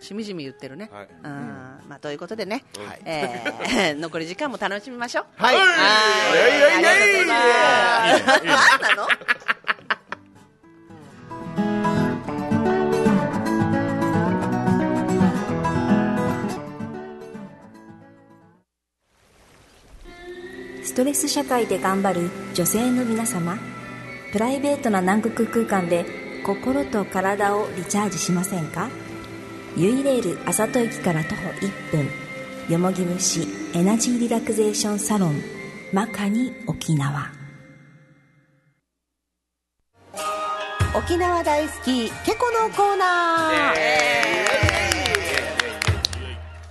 [0.01, 1.09] しみじみ言ってるね、はい。
[1.22, 1.81] うん。
[1.88, 3.01] まあ、ということでね、はい。
[3.05, 5.27] えー 残り時間も楽しみましょう。
[5.37, 5.57] はい。
[5.57, 5.64] はい。
[5.64, 6.83] いやい。
[6.83, 8.79] やいやいやありがとうございます。
[8.81, 9.09] 何なの？
[9.09, 9.56] ス
[20.96, 23.59] トレス社会で頑張る女性の皆様
[24.32, 26.06] プライベートな南国空間で
[26.42, 28.88] 心と体をリチャージしませんか？
[29.76, 32.09] ユイレール朝戸駅から徒歩1分
[32.70, 35.42] よもぎ虫エナジーリラクゼーションサロン
[35.92, 37.30] マカニ沖縄。
[40.96, 43.78] 沖縄大好きケコのコーナー。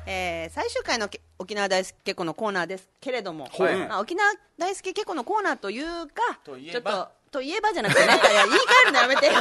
[0.08, 3.76] えー最終回のけ沖縄大好きケコのコーナーですけれども、はい。
[3.88, 6.92] まあ、沖縄大好きケコのコーナーというかといえば？
[6.92, 9.34] ちょっとといえばじゃなくてなんか言い換えるのやめてよ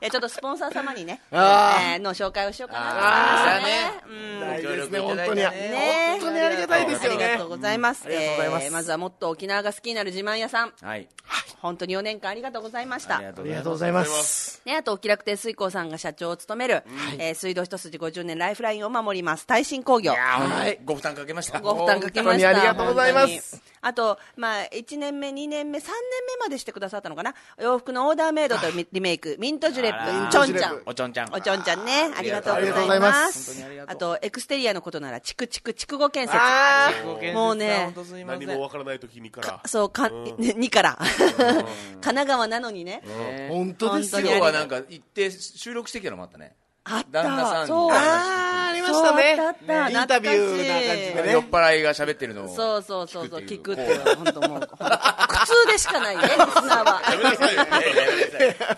[0.00, 3.74] えちょっとスポンサー様にね、あえーの紹介をしようかなと思いましたね。
[3.86, 4.40] あうん。
[4.40, 5.40] 大事ですね本当に。
[5.40, 6.16] ね。
[6.20, 7.24] 本当にありがたいですよね。
[7.24, 8.04] ありがとうございます。
[8.06, 8.66] ありがとうございます。
[8.66, 10.72] えーまずはもっと沖縄が好きになる自慢屋さん。
[10.82, 11.08] はい。
[11.62, 13.16] 本当に4年間ありがとうございました。
[13.16, 14.62] ありがとあうございます。
[14.64, 16.84] ね、あと、気楽亭水耕さんが社長を務める、
[17.18, 20.12] えー水道一筋50年ライフラインを守ります、耐震工業。
[20.12, 20.78] はい。
[20.84, 21.60] ご負担かけました。
[21.60, 22.48] ご負担かけました。
[22.48, 23.26] 本当にありがとうございます。
[23.26, 23.75] 本当に。
[23.80, 25.90] あと、まあ、1年目、2年目、3年
[26.38, 27.34] 目までしてくださったのかな？
[27.60, 30.82] 洋服のオーダーメイドとリメイク、ミントジュレあップ、らちょんちゃん。
[30.86, 33.10] おちょんちゃんおちょんちゃんね、ありがとうございありがとうございま。
[33.10, 33.54] ます。
[33.60, 34.12] 本当にあとう。
[34.14, 36.36] あと、エクステリアのことなら、チクチク、筑後建設。
[36.38, 36.90] あ
[37.34, 37.92] もうね
[38.26, 39.60] 何もわからない時にから。
[39.66, 40.98] そう、か、2から。
[40.98, 43.02] 神奈川なのにね。
[43.04, 44.20] ー本当ですよ。
[44.26, 46.54] 今日はなんか行って収録してきたのもあったね
[46.88, 47.22] あった。
[47.22, 47.68] 旦那さんに。
[47.68, 47.90] そう。
[47.92, 49.34] あーありましたね。
[49.36, 50.00] そうあったあった。
[50.00, 51.32] インタビューな感じでね。
[51.32, 54.68] 酔っ払いが喋ってるのをそうそうそうそう、聞聞くってていういう、本当もう、
[55.40, 57.02] 苦痛でしかないね、 リスナーは。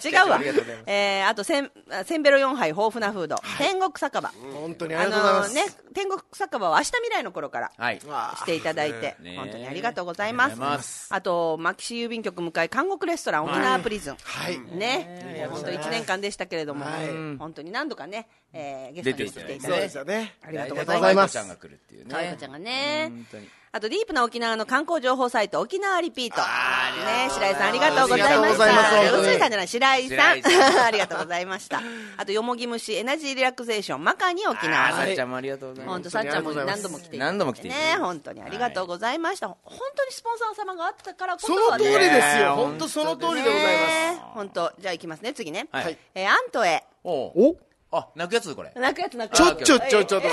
[0.04, 0.40] 違うわ。
[0.86, 3.36] えー、あと、せん、あせんべろ4杯豊富なフード。
[3.58, 4.32] 天国酒場。
[4.54, 5.54] 本当にあありがとうございます。
[5.54, 7.72] のね、天国酒場は明日未来の頃から。
[7.76, 8.00] はい。
[8.00, 9.36] していただいて、ね。
[9.36, 10.50] 本当にありがとうございま
[10.82, 11.08] す。
[11.10, 14.16] あと牧師郵便局向かい監獄レストラン沖縄プリズン。
[14.22, 14.58] はい。
[14.58, 17.36] ね、本当1年間でしたけれども、はい。
[17.38, 19.98] 本当に何度かね、えー、ゲストに来ていただいて。
[20.42, 21.32] ありがとうあございますりがとうございます。
[21.32, 22.10] ちゃんが来るっていうね。
[22.10, 23.08] かわいこちゃんがね。
[23.10, 26.36] 本当にあとディープな沖縄の観光情報サイト沖縄リピート。
[26.36, 30.42] ね白井さんありがとうございましありがとうございさんじゃない白井さん。
[30.42, 31.82] さありがとうございました
[32.16, 34.92] あとよもぎ虫エナジーリラクゼーションマカに沖縄。
[34.92, 35.94] さっちゃんもありがとうございます。
[35.94, 39.58] 本当さっちゃんも何度も来ていただいて何度も来てねて本当にありがとうございました、本
[39.96, 42.40] 当にスポンサー様があったからこそその通りですね。
[42.40, 45.34] よ本当その通りでございね本当じゃあ行きますね。
[45.34, 45.98] 次ね、はい。
[46.14, 46.84] えーアントへ。
[47.04, 47.56] お？
[47.90, 48.70] あ、泣くやつこれ。
[48.74, 50.28] 泣くやつ泣くちょちょちょちょ、ちょっと、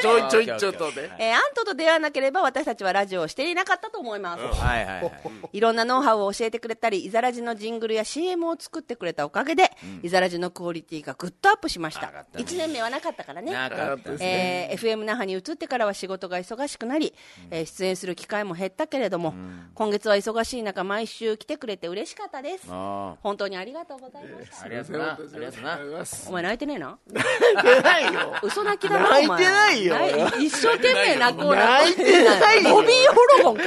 [0.00, 1.10] ちょいちょいちょっとで。
[1.18, 4.60] えー、アントと出会わなければ私たちはラジオをしていなかったと思います。
[4.60, 5.12] はいはい、
[5.52, 5.60] い。
[5.60, 9.72] ろんなノウハウを教えてくれたり、イザラジのジングルや CM を作ってくれたおかげで、
[10.04, 12.12] イザラジのクオリティがぐっとアップしました。
[12.12, 13.52] ね、1年目はなかったからね。
[13.52, 14.68] なかったですね。
[14.70, 17.12] えー、FM 那覇に移ってからは仕事が忙しくなり、
[17.50, 19.34] え、出演する機会も減ったけれども、
[19.74, 22.68] 今月は忙しい中、毎週来てくれて嬉しかったです。
[22.68, 24.64] 本当にありがとうございました。
[24.64, 26.28] ありがとうございます。
[26.28, 26.83] お前泣いてねえな。
[27.10, 29.28] 泣いてないよ嘘泣きだな、泣い。
[29.36, 29.96] てないよ
[30.38, 33.62] 一生懸命泣こう泣いてないよボビーホルモンか。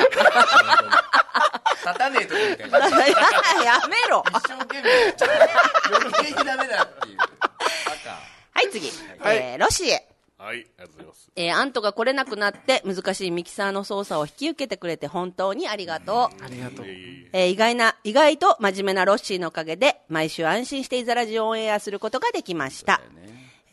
[1.87, 2.89] 立たねえとこみたいな
[3.63, 4.23] やめろ。
[4.29, 4.89] 一生懸命
[5.95, 7.17] 余計にダメだっていう
[8.53, 8.91] はい、次。
[9.23, 10.07] えーロシエ。
[10.47, 11.31] はい、ありがとうございます。
[11.35, 16.43] えーアントが来れなくなって難しいミキサーの操作を引き受けてくれて本当にありがとう。
[16.43, 23.01] ありがとうえー意外な、意外と真面目なロッシーのおかげで毎週安心してイザラジをオンエアすることができました。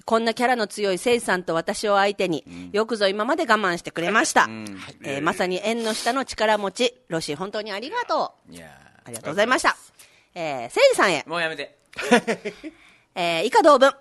[0.05, 4.49] こんなキャラの強いセイさんと私を相手に、よくぞ今まで我慢してくれました。
[5.05, 8.53] えーまさに縁の下の力持ち、ロッシー本当にありがとう。
[8.53, 8.67] いや
[9.05, 9.77] ありがとうございました。
[10.35, 11.79] えー、セイさんへー、もうやめて
[13.15, 13.95] えー以下同文。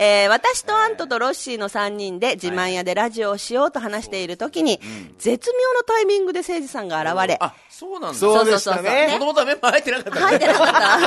[0.00, 4.78] えー私とアントとロッシーの3人で自慢屋でラジオをしようと話している時に、
[5.18, 9.08] 絶妙のタイミングで誠司さんが現れ、あそうなんだそうでしたそうそうそうね。
[9.10, 10.20] もともとはメンバー入ってなかった。
[10.20, 10.98] 入ってなかった。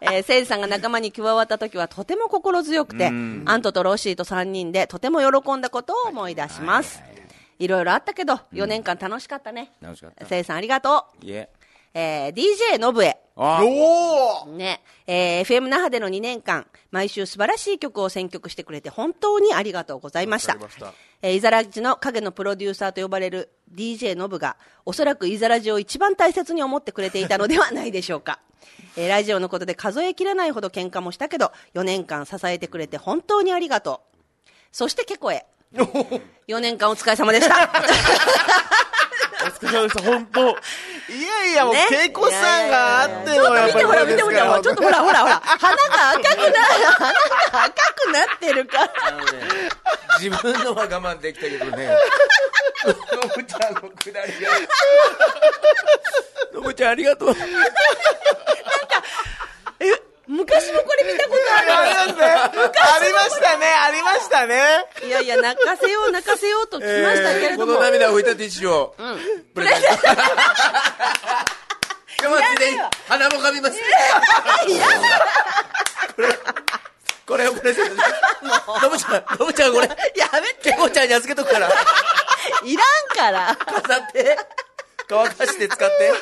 [0.00, 7.02] えー、誠司さんが仲間に加わった時はとても心強くて、アントとロッシーと3人でとても喜んだことを思い出します。
[7.14, 7.15] い
[7.68, 9.72] ろいろあったけど、4年間楽しかったね。
[9.80, 11.24] 楽しかった誠司さんありがとう。
[11.26, 11.48] いえ
[11.94, 13.16] えー、DJ ノブへ。
[13.38, 20.56] あおおね、えー FM 那覇での2年間、毎週素晴らしい曲を選曲してくれて本当にありがとうございました。
[20.56, 20.92] ました
[21.22, 28.40] えーイザラジの影のプロデューサーと呼ばれる DJ ノブが、おそらくイザラジを一番大切に思ってくれていたのではないでしょうか。
[28.96, 34.02] えーラジオのことで数えきれないほど喧嘩もしたけど、4年間支えてくれて本当にありがと
[34.46, 34.50] う。
[34.72, 35.46] そしてケコへ。
[36.48, 37.54] 4年間お疲れ様でした。
[39.46, 40.40] お疲れ様でした、本当。
[40.50, 48.92] いやいやもうね恵子さんがあってちょっとのやっぱり見てほら見てほら、これですからちょっとほらほらほら、鼻が赤くな、鼻が赤くなってるから。
[50.18, 51.88] 自分のは我慢できたけどね
[52.86, 54.50] のぶちゃんのくだりが
[56.54, 57.34] のぶちゃんありがとうえ、
[60.28, 61.70] 昔もこれ見たことああり
[62.02, 62.50] ますねあ
[63.00, 64.60] りましたねありましたね
[65.02, 65.08] る。
[65.08, 67.74] いやいや、泣かせよう泣かせようと聞きましたけれこども。
[67.74, 68.94] の涙を拭いたティッシュを。
[69.54, 69.86] プレゼント。
[72.58, 73.78] でに鼻もかみます。
[76.16, 76.28] これ
[77.26, 77.94] これをプレゼント。
[78.82, 79.86] のぶちゃんのぶちゃんこれ。
[79.86, 79.96] や
[80.40, 81.68] めて、ケコちゃんに預けとくから。
[82.64, 83.56] いらんから。
[83.56, 84.38] 飾って
[85.08, 86.12] 乾かして使って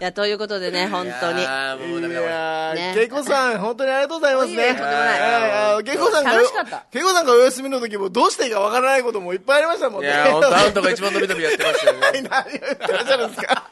[0.00, 1.44] いや、ということでね、本当に。
[1.46, 4.54] ああもうねー、恵子さん、本当にありがとうございますね。
[4.54, 10.08] いえいえとんでもないえー恵子さんが、楽しかった恵子さんがお休みの時もどうしていいかわからないこともいっぱいありましたもんいね。
[10.12, 13.64] や本当あんたが一番伸び伸びやってましたよね 何を言ってらっしゃるんですか。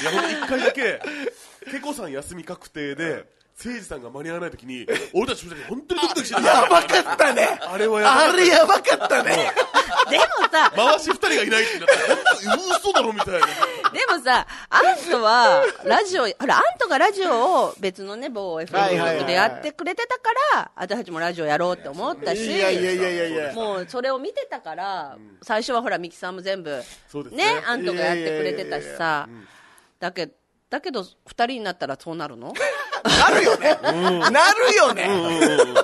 [0.00, 1.00] いや、ほんと一回だけ、
[1.70, 3.24] ケコさん休み確定で、
[3.62, 6.48] 誠司さんが間に合わないときに、俺たち二人本当にドキドキしてた。
[6.48, 7.60] やばかったね。
[7.60, 9.52] あれはやばかったあれやばかったね。
[10.10, 13.40] でもさ、回し二人がいないってなったら、本当嘘だろみたいな。
[13.40, 13.46] で
[14.08, 23.52] もさ、アントは、ラジオ、ほら、アントがラジオを別のね、某 FM でやってくれてたから、私たちもラジオやろうって思ったし、いやいやいやいやいや。
[23.52, 26.82] もうそれを見てたから、最初はほら、ミキさんも全部、
[27.32, 29.28] ねね、アントがやってくれてたしさ、
[29.98, 30.30] だけ
[30.70, 32.54] だけど、二人になったらそうなるの？
[33.04, 33.78] なるよね。
[34.30, 35.08] なるよね。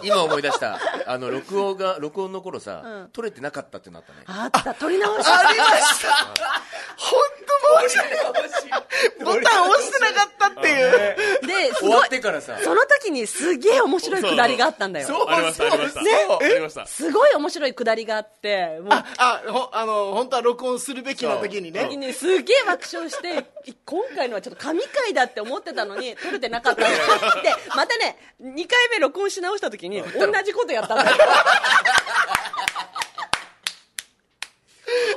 [0.02, 0.79] 今思い出した。
[1.07, 4.18] あの録音が録音の頃さ、取れてなかったってなったね。
[4.26, 6.09] あった、撮り直しありました。
[6.96, 7.18] 本
[7.62, 8.27] 当申し訳ない。
[9.25, 11.47] ボタン押してなかったっていう。
[11.47, 15.07] で、 す終わごいってからさその時にすげえ面白いくだりがあったんだよ。
[15.07, 16.03] そうありました、ありました。
[16.03, 16.87] ねありました。
[16.87, 21.81] すごい面白いくだりがあって、もう、あ、ほ、あの、本当は録音するべきな時にね。
[21.81, 23.45] 時にすげえ爆笑して、
[23.85, 26.88] 今回のはちょっと神回だって思ってたのに、 撮れてなかったの。
[27.42, 31.16] で、またね、2回目録音し直した時に、同じことやったんだよ。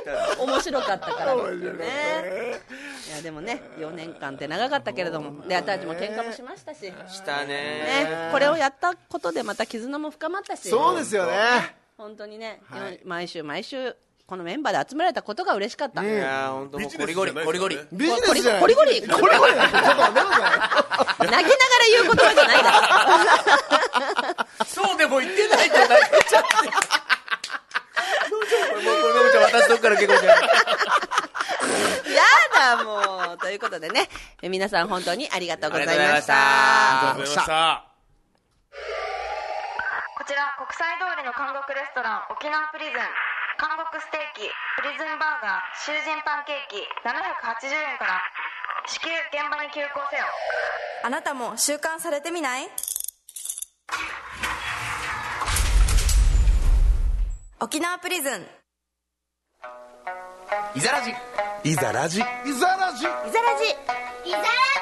[0.38, 2.60] 面白かったからですよね。
[3.08, 7.46] いやでもね4年間って長かったけれどもで私たちも喧嘩もしましたし、したね。
[7.46, 10.68] ね、これをやったことでまた絆も深まったし。
[10.68, 11.76] そうですよね。
[11.96, 13.00] 本当にね、はい。
[13.04, 13.94] 毎週毎週
[14.26, 17.78] このメンバーで集められたことが嬉しかった、いやー本当もうゴリゴリゴリゴリ。
[17.92, 18.60] ビジネスじゃない。
[18.60, 19.12] ゴリゴリゴリゴリ。
[19.12, 20.90] ちょっと待ってください
[21.26, 21.48] 泣きながら
[21.90, 26.00] 言う言葉じゃないだ そうでも言ってないじゃない
[28.50, 30.40] かちゃってもうこれのぶちゃん私どっから結婚しちゃう
[32.10, 32.22] や
[32.76, 33.38] だもう。
[33.38, 34.08] ということでね。
[34.42, 36.34] え皆さん本当にありがとうございました。
[36.34, 37.84] ありがとうございました。
[40.18, 43.00] こちら国際通りの韓国レストラン沖縄プリズン。
[43.60, 44.48] 韓国ステーキ
[44.80, 48.20] プリズンバーガー囚人パンケーキ780円から。
[48.86, 50.24] 至急現場に急行せよ。
[51.04, 52.68] あなたも習慣されてみない？
[57.62, 58.46] 沖縄プリズン。
[60.74, 61.10] いざらじ
[61.62, 62.20] いざラジ。
[62.20, 64.79] いざらじいざらじいざらじ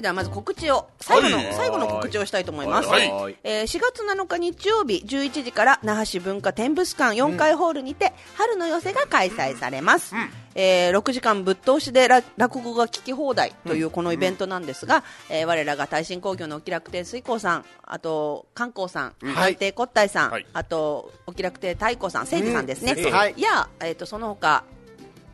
[0.00, 1.54] れではまず告知を最後の、はい。
[1.54, 3.10] 最後の告知をしたいと思います、はい。
[3.10, 3.36] はい。
[3.44, 10.14] えー4月7日日曜日11時から那覇市文化展物館4階ホールにて、春の寄せが開催されます、
[10.54, 19.52] えー6時間ぶっ通しでら落語が聞き放題というこのイベントなんですが、えー我らが耐震工業のお気楽亭水光さんあと観光さんはい。
[19.52, 20.46] 安定骨体さん、はい。
[20.52, 23.12] あとお気楽亭太鼓さん誠司さんですね、うん。
[23.12, 23.34] はい。
[23.36, 24.64] や、えー、とその他、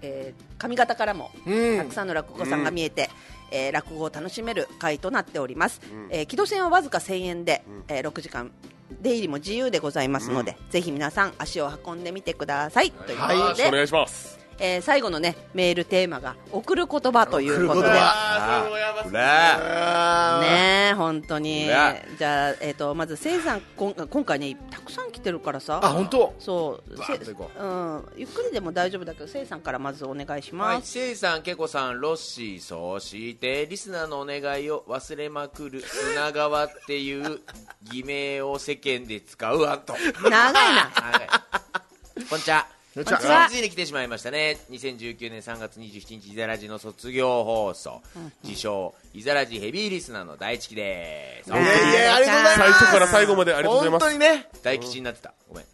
[0.02, 1.76] えー上方からもうん。
[1.76, 3.10] たくさんの落語さんが見えて、
[3.50, 5.80] えー落語を楽しめる会となっております、
[6.10, 8.50] えー木戸線はわずか1000円で、えー6時間
[9.02, 14.45] 出入りも自由でございますので、ぜひ皆さん足を運んでみてください、ということで、よろしくお願いします。
[14.58, 17.88] えー最後のねメールテーマが送る言葉ということで。
[19.12, 21.66] ねえ本当に。
[21.66, 25.80] じゃあ、えー、とまずせいさんこん今回ねたくさん来てるからさ。
[25.82, 26.34] あ本当？
[26.38, 26.96] そう。
[27.06, 27.18] せう。
[27.18, 37.40] ん、ゆっくりでも大丈夫だけどせいさんからまずお願いしはい、ます、せいさん、けこさん、ロッシー、そして、リスナーのお願いを忘れまくる砂川っていう
[37.82, 39.94] 偽名を世間で使うアント。
[40.22, 40.50] 長いな。
[40.50, 41.28] はい。
[42.28, 42.75] こんにちは。
[42.96, 44.56] こんにちはついついに来てしまいましたね。
[44.70, 48.00] 2019年3月27日、イザラジの卒業放送。
[48.42, 51.50] 自称、イザラジヘビーリスナーの大地です。
[51.50, 54.02] いやいやありがとうございます最初から最後までありがとうございます。
[54.02, 55.34] 本当にね大吉になってた。
[55.46, 55.66] ごめん。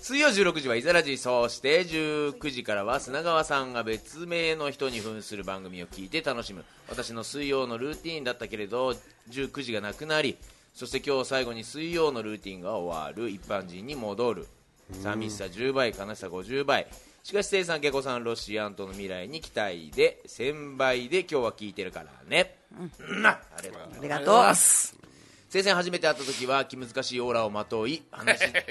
[0.00, 8.94] 水曜16時はイザラジそして19時からは砂川さんが別名の人に扮する番組を聞いて楽しむ私の水曜のルーティーンだったけれど
[9.30, 10.36] 19時がなくなり
[10.74, 14.46] そして今日最後に水曜のルーティンが終わる一般人に戻る
[14.92, 16.86] 寂しさ10倍悲しさ50倍。
[17.22, 23.26] しかし生さん、ケコさん、ロシアンとの未来に期待で1000倍で今日は聞いてるからね、うん。
[23.26, 23.98] ありがとうございます。
[23.98, 25.04] ありがとう
[25.48, 28.62] 生前初めて会った時は気難しいオーラをまとい話が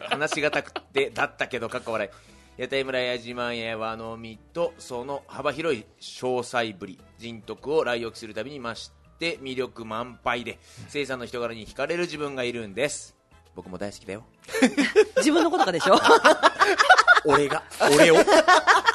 [0.08, 2.32] 話がたくてだったけどかっこ笑い。
[2.56, 13.16] 屋台村や自慢や和の実とその幅広い詳細ぶり人徳を来浴するたびに増して魅力満杯で生さんの人柄に惹かれる自分がいるんです
[13.54, 14.24] 僕も大好きだよ。
[15.18, 15.94] 自分のことかでしょ？
[17.24, 17.62] 俺が。
[17.94, 18.16] 俺を。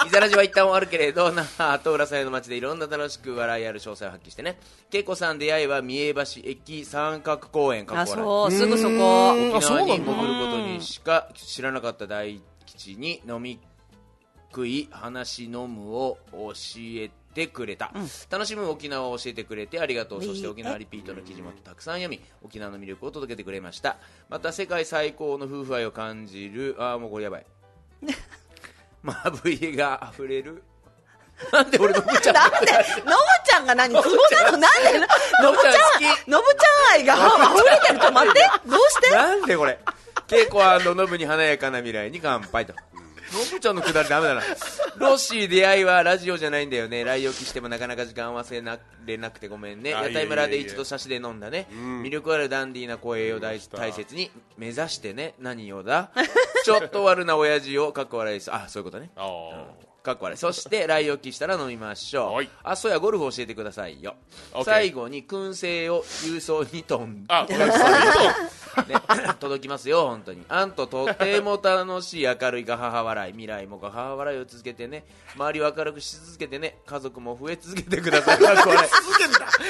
[0.06, 4.60] イザラジは一旦終わるけれど那覇後浦祭の街でいろんな楽しく笑いある詳細を発揮してね。
[4.92, 8.52] 恵子さん出会いは三重橋駅三角公園かあっこそう。
[8.52, 9.32] すぐそこ。
[9.58, 10.14] 沖縄に潜るこ
[10.52, 13.60] とにしか知らなかった大吉に飲み
[14.52, 17.14] 食い話飲むを教えて
[17.46, 17.92] くれた、
[18.32, 20.24] 楽しむ沖縄を教えてくれてありがとう。
[20.24, 23.98] そして沖縄リピートの記事もたくさん読み沖縄の魅力を届けてくれました。
[24.30, 27.46] また世界最高の夫婦愛を感じるああもうこれやばい。
[29.04, 30.64] まぶいが溢れる。
[31.52, 32.58] なんで俺のぶちゃんなんで？
[32.58, 32.82] のぶ
[33.46, 33.94] ちゃんが何？
[33.94, 34.10] 都合
[34.44, 35.00] なのなんで？
[35.00, 36.32] のぶちゃんのぶちゃん好き。
[36.32, 38.00] のぶちゃん愛が溢れてる。
[38.00, 38.40] ちょっと待って。
[38.66, 39.12] どうして？
[39.12, 39.80] なんでこれ？
[40.28, 42.74] 稽古ノブに華やかな未来に乾杯と
[43.38, 44.42] ノブちゃんのくだりダメだな。
[44.98, 47.04] ロッシー出会いはラジオじゃないんだよね。
[47.04, 49.94] 来沖してもなかなか時間合わせられなくてごめんね。
[49.94, 51.68] あ屋台村で一度差しで飲んだね。
[51.72, 55.36] 魅力あるダンディーな声を大大切に目指してね。
[55.40, 56.12] 何をだ。
[56.66, 59.12] ちょっと悪な親父をかっこ笑いですあそういうことね。
[59.16, 60.38] あーかっこ悪い。
[60.38, 62.50] そして来沖したら飲みましょう、はい。
[62.64, 64.16] あそうやゴルフ教えてくださいよ。
[64.54, 68.58] OK 最後に燻製を郵送に飛んあ、ごめんなさい。
[68.88, 68.96] ね、
[69.40, 70.46] 届きますよ、本当に。
[70.48, 75.04] あんととても楽しい明るいが母笑い、未来もが母笑いを続けてね、
[75.36, 78.38] 周りを明るくし続けてね、家族も増え続けてください。
[78.38, 78.78] これ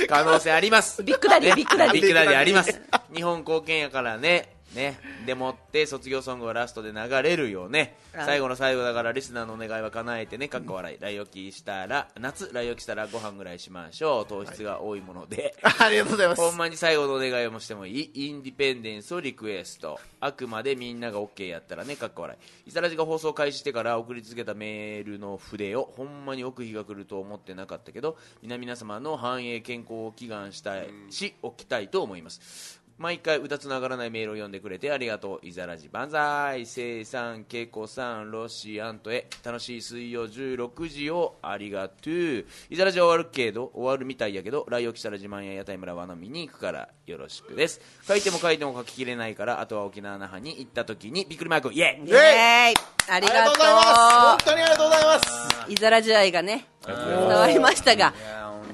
[0.08, 1.04] 可能性あります。
[1.04, 1.56] ビッグダディね。
[1.56, 1.94] ビッグダディ。
[1.94, 2.82] ビッグダディあります。
[3.16, 4.57] 日本貢献やからね。
[4.76, 7.96] ね、でもって卒業ソングはラストで流れるよね。
[8.14, 10.48] はい最後の最後だからリスナーのお願いは叶えてね。
[10.48, 10.98] かっこ笑い。
[11.00, 12.52] 来沖したら夏。
[12.52, 14.26] 来沖したらご飯ぐらいしましょう。
[14.26, 16.42] 糖質が多いもので、 ありがとうございます。
[16.42, 18.28] ほんまに最後のお願いをもしてもいい？
[18.28, 20.00] インディペンデンスをリクエスト。
[20.20, 21.96] あくまでみんなが OK やったらね。
[21.96, 22.70] かっこ笑い。
[22.70, 35.46] イサラジが放送開始してから送り続けたメールの筆をほんまに置く日が来ると思ってなかったけど皆々様の繁栄健康を祈願したいし置きたいと思います毎回歌つながらないメールを読んでくれてありがとう。
[35.46, 36.66] イザラジ万歳。
[36.66, 39.28] せいさんけいこさんロシアントへ。
[39.44, 42.46] 楽しい水曜16時をありがとう。
[42.72, 47.80] イザラジは終わるけど終わるみたいやけど来沖したら自慢や屋台村は飲みに行くからよろしくです。
[48.08, 52.10] 書いても書いても書ききれないからあとは沖縄那覇に行った時にびっくりマークイエイ!
[52.10, 52.74] イエーイ!
[53.10, 53.54] ありがとう。
[53.54, 53.88] ございます。
[53.88, 55.72] 本当にありがとうございます。
[55.72, 58.14] イザラジ愛がね伝わりましたが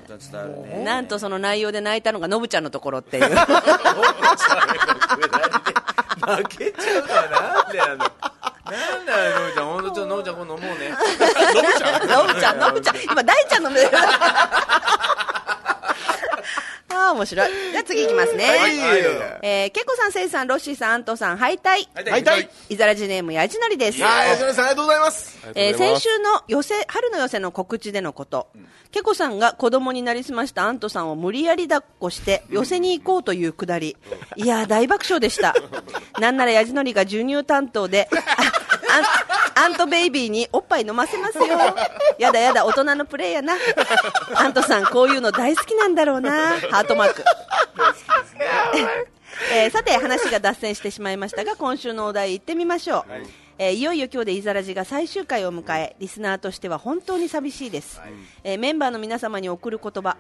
[0.08, 0.84] ね。
[0.84, 3.24] なんとその内容で泣いたのがノブちゃんのところっていう。
[3.26, 3.30] 負
[6.50, 8.12] けちゃうのはなんでなんだ
[8.66, 9.66] なんだよノブちゃん？
[9.66, 10.90] 本当ちょっとノブちゃん今度飲もうね。
[12.10, 12.96] ノブちゃんノブちゃん。
[13.04, 13.82] 今大ちゃんの目
[17.04, 17.52] ああ面白い。
[17.72, 18.78] じゃあ次いきますね、はい。
[19.42, 21.88] えー、けこさんせいさんロッシーさんアントさんハイタイ。
[21.94, 22.02] は
[22.70, 22.76] い。
[22.76, 24.02] ザラジネームやじのりです。
[24.02, 25.38] はい吉野さんありがとうございます。
[25.56, 28.48] えー先週の寄せ春の寄せの告知でのこと、
[28.92, 33.98] けこさんが子供になりすましたアントさんを無理やり抱っこして寄せに行こうというくだり、
[34.36, 35.54] いやー大爆笑でした。
[36.20, 39.04] なんならやじのりが授乳担当で、 あアン
[39.56, 41.46] アントベイビーにおっぱい飲ませますよ。
[42.20, 43.54] やだやだ、大人のプレイやな。
[44.36, 46.60] アントさん、こういうの大好きなんだろうな。
[46.72, 47.24] ハートマーク。
[49.52, 53.06] えーさて話が脱線してしまいましたが今週のお題行ってみましょう、
[53.58, 58.00] えーいよいよ今日でイザラジが最終回を迎えリスナーとしては本当に寂しいです、
[58.44, 60.18] えーメンバーの皆様に送る言葉。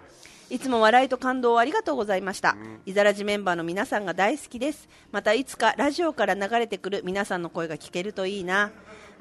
[0.50, 4.88] いつも笑いと感動をありがとうございました、イザラジメンバーの皆さんが大好きです。
[5.12, 8.72] またいつかラジオから流れてくる皆さんの声が聞けるといいな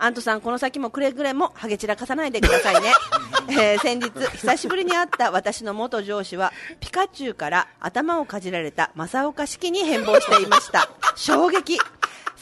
[0.03, 2.93] アントさん、この先もくれぐれもハゲ散らかさないでくださいね。
[3.51, 10.89] えー先日、久しぶりに会った私の元上司は、ピカチュウから頭をかじられた正岡式に変貌していました。
[11.15, 11.79] 衝撃。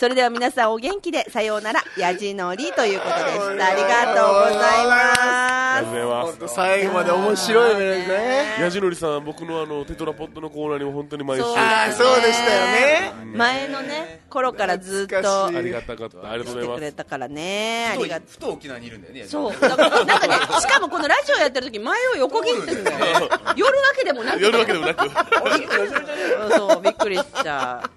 [0.01, 3.66] それでは皆さんお元気で、さようなら、やじのりということでした。
[3.66, 13.36] ありがとうございありがとうございまます本当最後まで面白いですねやじのりさん僕のあのテトラポットのコーナーにも本当に毎週そうああそうでしたよねす。
[13.36, 17.90] 前のね、頃からずっとありがたかったありがとうございます来てくれたからね。
[17.92, 18.28] ありがとう。
[18.30, 19.53] ふと沖縄にいるんだよねそう。
[19.53, 23.28] なんかね、 しかもこのラジオやってる時前を横切ってるんだよ。
[23.55, 24.42] 夜わけでもなく。
[24.42, 25.05] やるわけでもなく
[26.82, 27.90] びっくりした。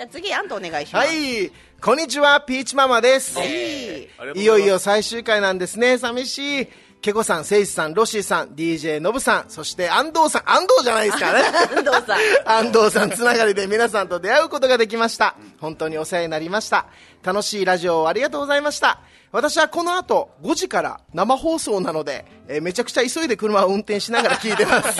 [0.00, 1.08] じゃあ次、アントお願いします。
[1.08, 3.42] はいこんにちはピーチママですい。
[3.42, 6.68] ありがとうござますいよいよ最終回なんですね寂しい
[7.02, 11.40] ケコさん、セイスさん、ロッシーさん、DJ ノブさん、そして安藤さん、安藤じゃないですかね。
[11.40, 12.18] 安藤さん。
[12.68, 15.36] 安藤さんつながりで皆さんと出会うことができました。
[15.58, 16.86] 本当にお世話になりました。
[17.22, 19.00] 楽しいラジオをありがとうございました。
[19.32, 24.98] 私はこの後5時から生放送なので、えーめちゃくちゃ急いで車を運転しながら聞いてます。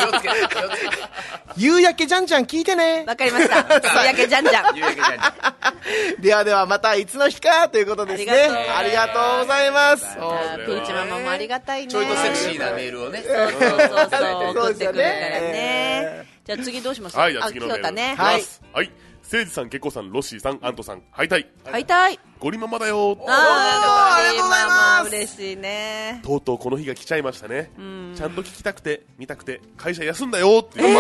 [1.57, 3.05] 夕焼けじゃんじゃん聞いてね。
[3.09, 3.57] わかりました。
[3.59, 4.75] 夕焼けじゃんじゃん。
[6.23, 8.49] ではではまたいつの日かということですね。
[8.73, 10.05] あありがとうございます。
[10.15, 11.89] ピーチママもありがたいね。
[11.89, 15.13] ちょいとセクシーなメールをねそうそうそう、送ってくるからね
[15.53, 16.27] ね。
[16.47, 17.17] じゃあ次どうします？
[17.19, 18.15] はいじゃあ次のメールあ、京太ね。
[18.17, 18.93] はいはい
[19.31, 22.19] せいじさんけっこさんロッシーさんアントさんハイタイ会いたい。
[22.41, 23.17] ゴリママだよ。
[23.29, 26.21] あありがとうございます嬉しいね。
[26.25, 27.71] とうとうこの日が来ちゃいましたね。
[28.17, 30.95] ちゃんと聞きたくて見たくて会社休んだよってマジ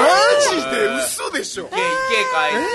[0.71, 1.65] で嘘でしょ。
[1.65, 1.89] いけいけ帰
[2.57, 2.71] っ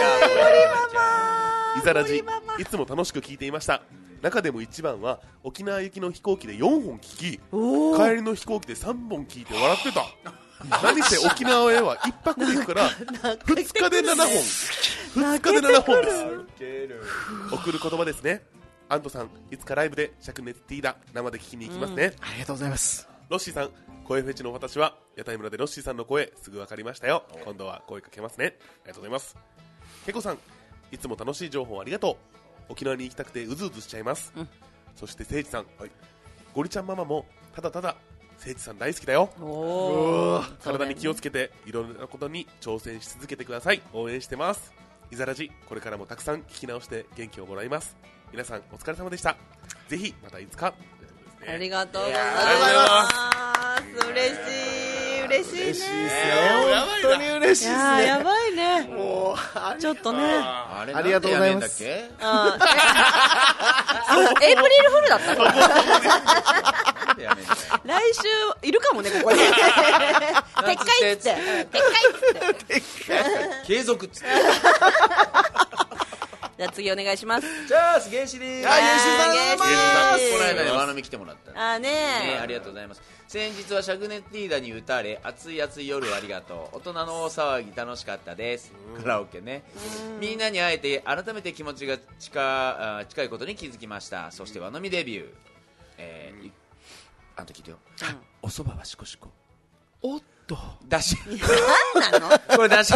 [0.91, 2.17] ちゃうイザラジ
[2.59, 3.81] いつも楽しく聞いていました。
[4.21, 7.39] 中でも一番は沖縄行きの飛行機で4本聞き
[7.97, 10.05] 帰りの飛行機で3本聞いて笑ってた
[10.81, 15.29] 何せ沖縄へは1泊で行くから2日で7本。
[15.29, 16.01] 2日で7本。
[16.01, 18.43] です送る言葉ですね。
[18.87, 23.07] アントさんいつかライブで灼熱ティーダ生で聞きに行きますね、ありがとうございます。
[23.29, 23.71] ロッシーさん
[24.03, 27.23] 声フェチの私は屋台村でロッシーさんの声すぐ分かりましたよ。
[27.43, 28.57] 今度は声かけますね。
[28.83, 29.35] ありがとうございます。
[30.05, 30.37] けこさん
[30.91, 32.35] いつも楽しい情報ありがとう。
[32.69, 34.33] 沖縄に行きたくてうずうずしちゃいます、
[34.95, 35.65] そしてせいじさん、
[36.53, 37.95] ゴリちゃんママもただただ
[38.45, 39.31] せいじさん大好きだよ。
[40.63, 43.81] 体に気をつけていろんなことに挑戦し続けてください。
[43.91, 44.71] 応援してます。
[45.09, 47.97] いざらじこれからもたくさん聞き直して元気をもらいます。
[48.31, 49.35] 皆さんお疲れ様でした。
[49.87, 50.75] ぜひまたいつか
[51.47, 53.09] ありがとうございま
[53.79, 54.09] す。
[54.09, 54.84] 嬉しい、
[55.35, 55.63] 嬉しいね。
[55.65, 55.97] 嬉しいですね。
[57.01, 57.73] 本当に嬉しいですい
[58.07, 58.23] や。
[58.23, 58.81] ばいね。
[58.87, 60.19] もうあちょっとね。
[60.23, 61.83] ありがとうございます
[62.21, 62.57] あ
[64.41, 65.35] エイプリルフルだった
[67.85, 68.21] 来週
[68.67, 69.37] いるかもね、ここに。
[69.39, 69.45] 撤
[70.55, 71.35] 回っつって。
[71.71, 71.91] 撤回
[72.51, 72.81] っつって。
[73.65, 77.67] 継続っつってじゃあじゃあ次お願いします。
[77.67, 81.73] チャース原始ですあ原始さんありがとうございますこの間ねワノミ来てもらった。
[81.73, 81.89] あーね。
[81.89, 83.01] ねありがとうございます。
[83.27, 86.77] 先日は灼熱リーダーに打たれ暑い暑い夜ありがとう。
[86.77, 88.71] 大人の大騒ぎ楽しかったです。
[89.01, 89.63] カラオケね。
[90.19, 94.31] みんなに会えて改めて気持ちが近あ近いことに気づきました。
[94.31, 95.27] そして和飲みデビュー。
[95.97, 96.51] えーい
[97.37, 97.77] あんた聞いてよ。
[98.41, 99.29] お蕎麦はしこしこ
[100.01, 100.57] おっと。
[100.87, 101.17] だし。
[101.99, 102.39] 何なの？
[102.55, 102.93] これだし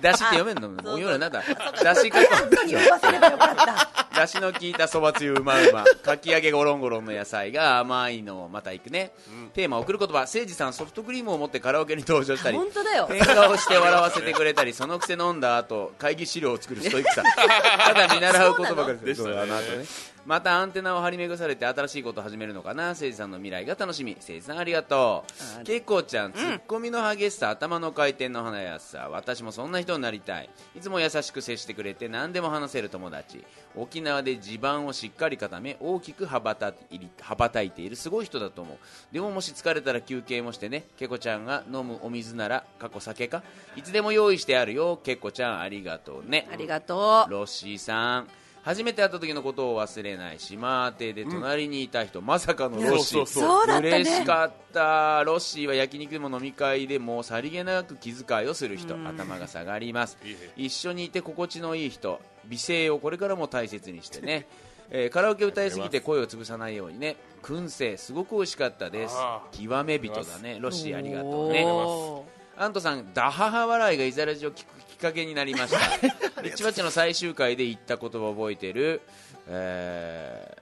[0.00, 0.68] だしって読めんの？
[0.68, 1.42] もう読めるなんだ
[1.82, 2.18] だしか
[2.50, 4.06] 何を忘ればよかった。
[4.20, 5.84] だしの効いたそばつゆうまうま。
[6.02, 9.12] かき揚げゴロンゴロンの野菜が甘いのまたいくね、
[9.54, 10.14] テーマ送る言葉。
[10.14, 13.06] 誠司さんソフトクリームを持ってカラオケに登場したり本当だよ。
[13.10, 17.22] 変顔して笑わせてくれたりそのくせ飲んだ後会議資料を作るストイックさ。
[17.86, 19.14] ただ見習う言葉がでしたね。
[19.14, 19.84] そうだなとね
[20.30, 22.90] またアンテナを張り巡されて新しいことを始めるのかな？
[22.90, 24.12] 誠司さんの未来が楽しみ。
[24.12, 25.24] 誠司さんありがと
[25.60, 25.64] う。
[25.64, 30.48] けいこちゃんツッコミの激しさ頭の回転の華やさ私もそんな人になりたい。
[30.76, 33.44] いつも優しく接してくれて何でも話せる友達。
[33.74, 38.78] 沖縄で地盤をしっかり固め大きく羽ばたい羽ばたいているすごい人だと思う。
[39.12, 40.84] でももし疲れたら休憩もしてね。
[40.96, 43.42] けこちゃんが飲むお水なら過去酒か？
[43.74, 44.96] いつでも用意してあるよ。
[45.02, 46.48] けこちゃんありがとうね。
[46.52, 47.30] ありがとう。
[47.32, 48.28] ロッシーさん
[48.62, 53.18] 初めて会った時のことを忘れない島亭で隣にいた人、まさかのロッシー。
[53.26, 55.24] そうそう嬉しかった。
[55.24, 58.94] ロッシーは焼肉でも飲み会でもさりげなく気遣いをする人。
[58.96, 60.18] 頭が下がります。
[60.56, 64.46] 一緒にいて心地のいい人美声をこれからも大切にしてね。
[64.92, 67.16] えーカラオケ歌いすぎて声を潰さないようにね。
[67.42, 69.14] 燻製すごく美味しかったです。
[69.16, 70.58] あ極め人だね。
[70.60, 71.64] ロッシーありがとうね。
[71.64, 72.26] お
[72.58, 76.42] アントさん、ダハハ笑いがイザラジを聞くきっかけになりました。
[76.42, 79.00] リッチバッチの最終回で言った言葉を覚えてる、
[79.48, 80.58] え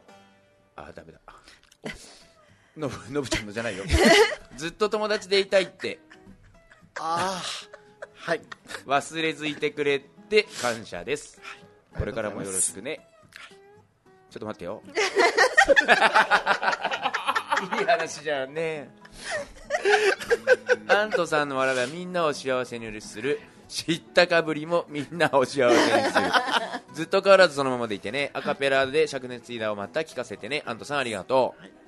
[0.77, 1.19] ー、あ、ダメだ。
[2.79, 3.83] のぶ、のぶちゃんのじゃないよ。
[4.57, 5.99] ずっと友達でいたいって、
[7.01, 7.43] ああ
[8.15, 8.41] はい
[8.87, 11.41] 忘れずいてくれて感謝です。
[11.99, 13.01] これからもよろしくね。
[14.31, 14.83] ちょっと待ってよ。
[17.81, 18.89] いい話じゃんね。
[20.87, 23.41] アントさんの笑いはみんなを幸せにする。
[23.69, 26.25] 知ったかぶりもみんなを幸せにする。
[26.95, 28.31] ずっと変わらずそのままでいてね。
[28.33, 30.63] アカペラで灼熱リーダーをまた聞かせてね。
[30.67, 31.79] アントさんありがとう。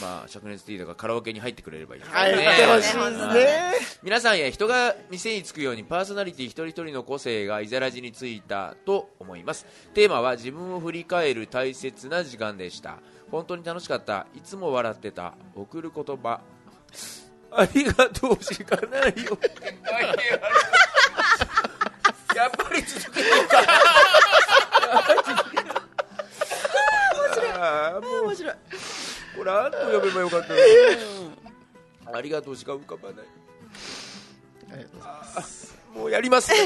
[0.00, 2.16] まあ、灼熱リーダーがカラオケに入ってくれればいいですね。
[2.16, 3.72] 入ってほしいね
[4.02, 12.98] 皆さんや人が店に着くようにパーソナリティ一人一人の個性がイザラジについたと思いますテーマは自分を振り返る大切な時間でした
[13.30, 16.40] 本当に楽しかったいつも笑ってた送る言葉
[17.50, 19.38] ありがとうしかないよ
[22.42, 23.58] やっぱり続けようか
[27.60, 28.24] あーもう。
[28.26, 28.54] 面白い。
[29.38, 30.62] これあんと呼べばよかったのに。
[32.12, 33.26] ありがとうしか浮かばない。
[35.94, 36.56] もうやりますね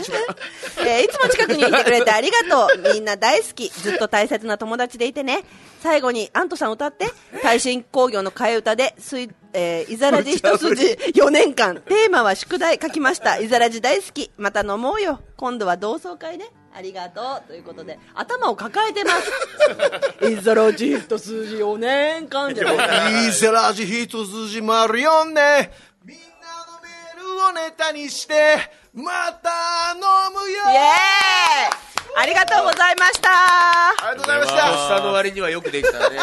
[0.78, 2.94] えーいつも近くにいてくれてありがとう。
[2.94, 3.68] みんな大好き。
[3.68, 5.42] ずっと大切な友達でいてね。
[5.82, 7.06] 最後に、アントさん歌って、
[7.42, 9.28] 耐震工業の替え歌で、すい、
[9.58, 10.84] えー、イザラジ一筋
[11.14, 11.80] 4年間。
[11.80, 13.38] テーマは宿題書きました。
[13.38, 14.30] イザラジ大好き。
[14.36, 15.18] また飲もうよ。
[15.38, 16.50] 今度は同窓会ね。
[16.74, 17.48] ありがとう。
[17.48, 19.32] ということで、頭を抱えてます。
[20.30, 25.72] イザラジ一筋4年間じゃないいいぜラジ一筋丸読んで
[26.04, 26.22] みんな
[26.66, 28.58] のメールをネタにして
[28.92, 29.48] また
[29.94, 30.00] 飲
[30.34, 31.76] むよイエーイ
[32.14, 33.30] ありがとうございました。
[33.30, 36.18] ありがとうございましたとっさの割にはよくできたね、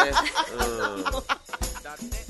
[0.56, 1.04] うん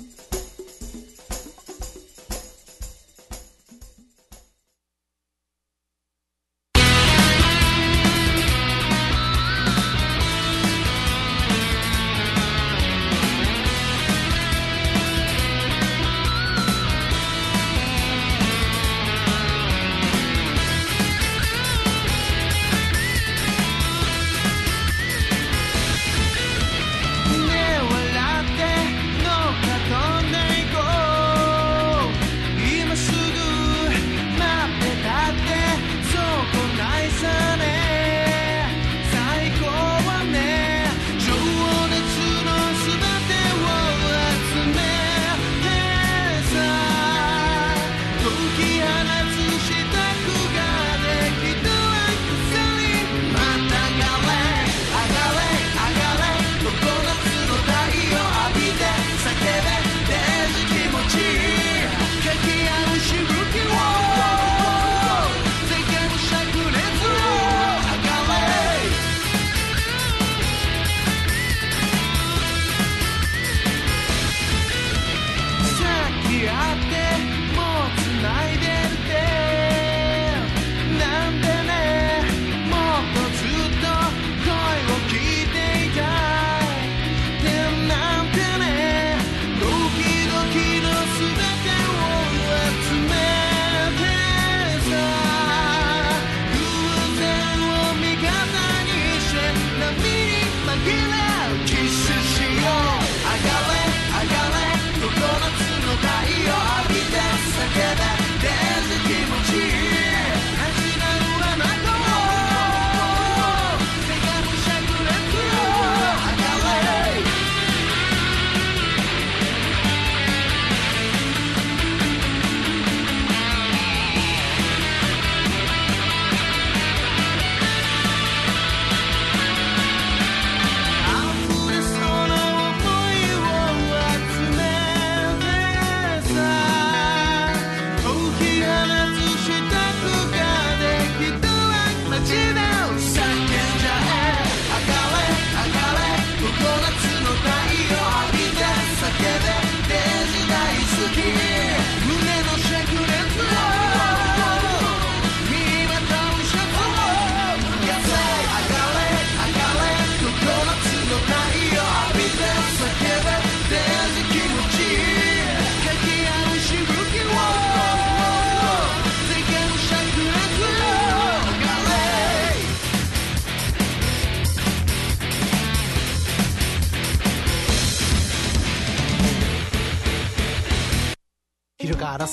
[49.04, 49.43] minutes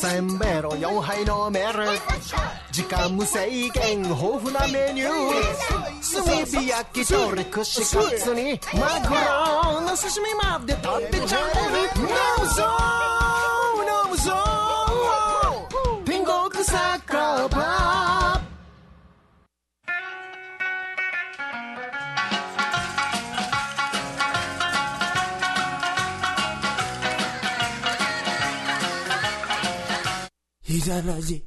[0.02, 1.86] せんべろ4杯飲める
[2.72, 7.86] 時間無制限豊富なメニュー炭火焼き鳥串カ
[8.18, 13.11] ツにマグロの刺身まで食べちゃえる
[30.82, 31.46] いざラジ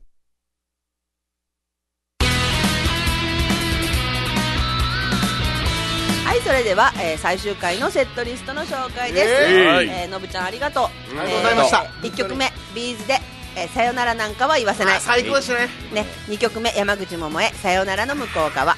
[6.24, 10.02] はいそれでは、えー最終回のセットリストの紹介です、えー。
[10.02, 11.78] えーのぶちゃんありがとう、うんありがとうございました。
[12.02, 13.18] 1曲目ビーズで、
[13.56, 15.00] えーさよならなんかは言わせない。
[15.00, 15.68] 最高でしたね。
[15.92, 18.76] ね、2曲目山口百恵さよならの向こう側、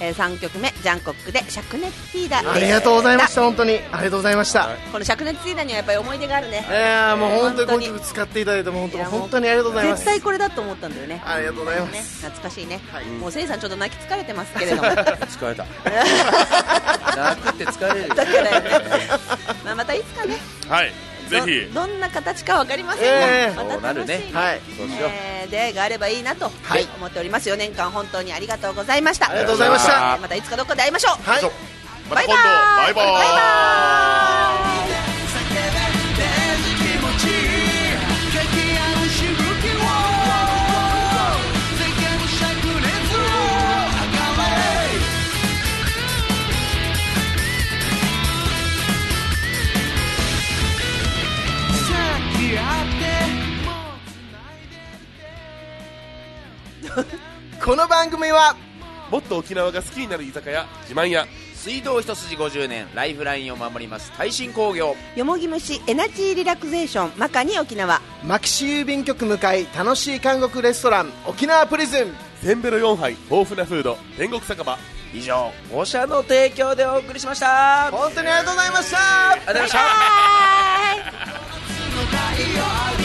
[0.00, 2.52] えー、3曲目ジャンコックで灼熱ティーダ。
[2.52, 3.72] ありがとうございました本当に。
[3.72, 4.68] ありがとうございました。
[4.92, 6.66] この灼熱ティーダにはやっぱり思い出があるね。
[6.68, 7.68] いやーもう本当に。
[7.68, 10.04] この曲使っていただいても本当本当にありがとうございます。
[10.04, 11.22] 絶対これだと思ったんだよね。
[11.24, 13.04] ありがとうございまねす懐かしいね、はい。
[13.06, 14.82] もうせいさんちょっと泣き疲れてますけれども。
[15.28, 15.66] 疲れた。
[17.16, 18.14] 泣くって疲れるよ。
[18.14, 18.70] だからよね、
[19.64, 20.36] まあ、またいつかね。
[20.68, 20.92] はい
[21.28, 21.74] ぜひ。
[21.74, 23.54] どどんな形かわかりませんが、ええ。
[23.54, 24.30] また楽しい、ね。
[24.32, 24.60] はい。
[24.76, 25.10] そうしよう。
[25.10, 26.50] えー出会いがあればいいなと。
[26.62, 26.86] はい。
[26.96, 29.30] 思っております4年間本当にありがとうございました。
[29.30, 29.92] ありがとうございました。
[29.92, 31.28] えーまたいつかどっかで会いましょう。
[31.28, 31.42] はい。
[32.10, 32.38] バイバーイ。
[32.84, 34.37] バイバーイ
[57.68, 58.56] この番組は
[59.10, 64.96] もっと沖縄が好きになる居酒屋自慢屋水道一筋50年ライフラインを守ります耐震工業。
[65.14, 68.00] よもぎ虫エナジーリラクゼーションマカニ沖縄。
[68.24, 72.14] マキシ郵便局向かい楽しい韓国レストラン沖縄プリズン。
[72.40, 74.78] せんべろ4杯豊富なフード天国酒場。
[75.12, 77.88] 以上5社の提供でお送りしました。
[77.88, 78.98] ありがとう本当にありがとうございました。
[79.46, 79.72] ございまし
[82.92, 82.97] た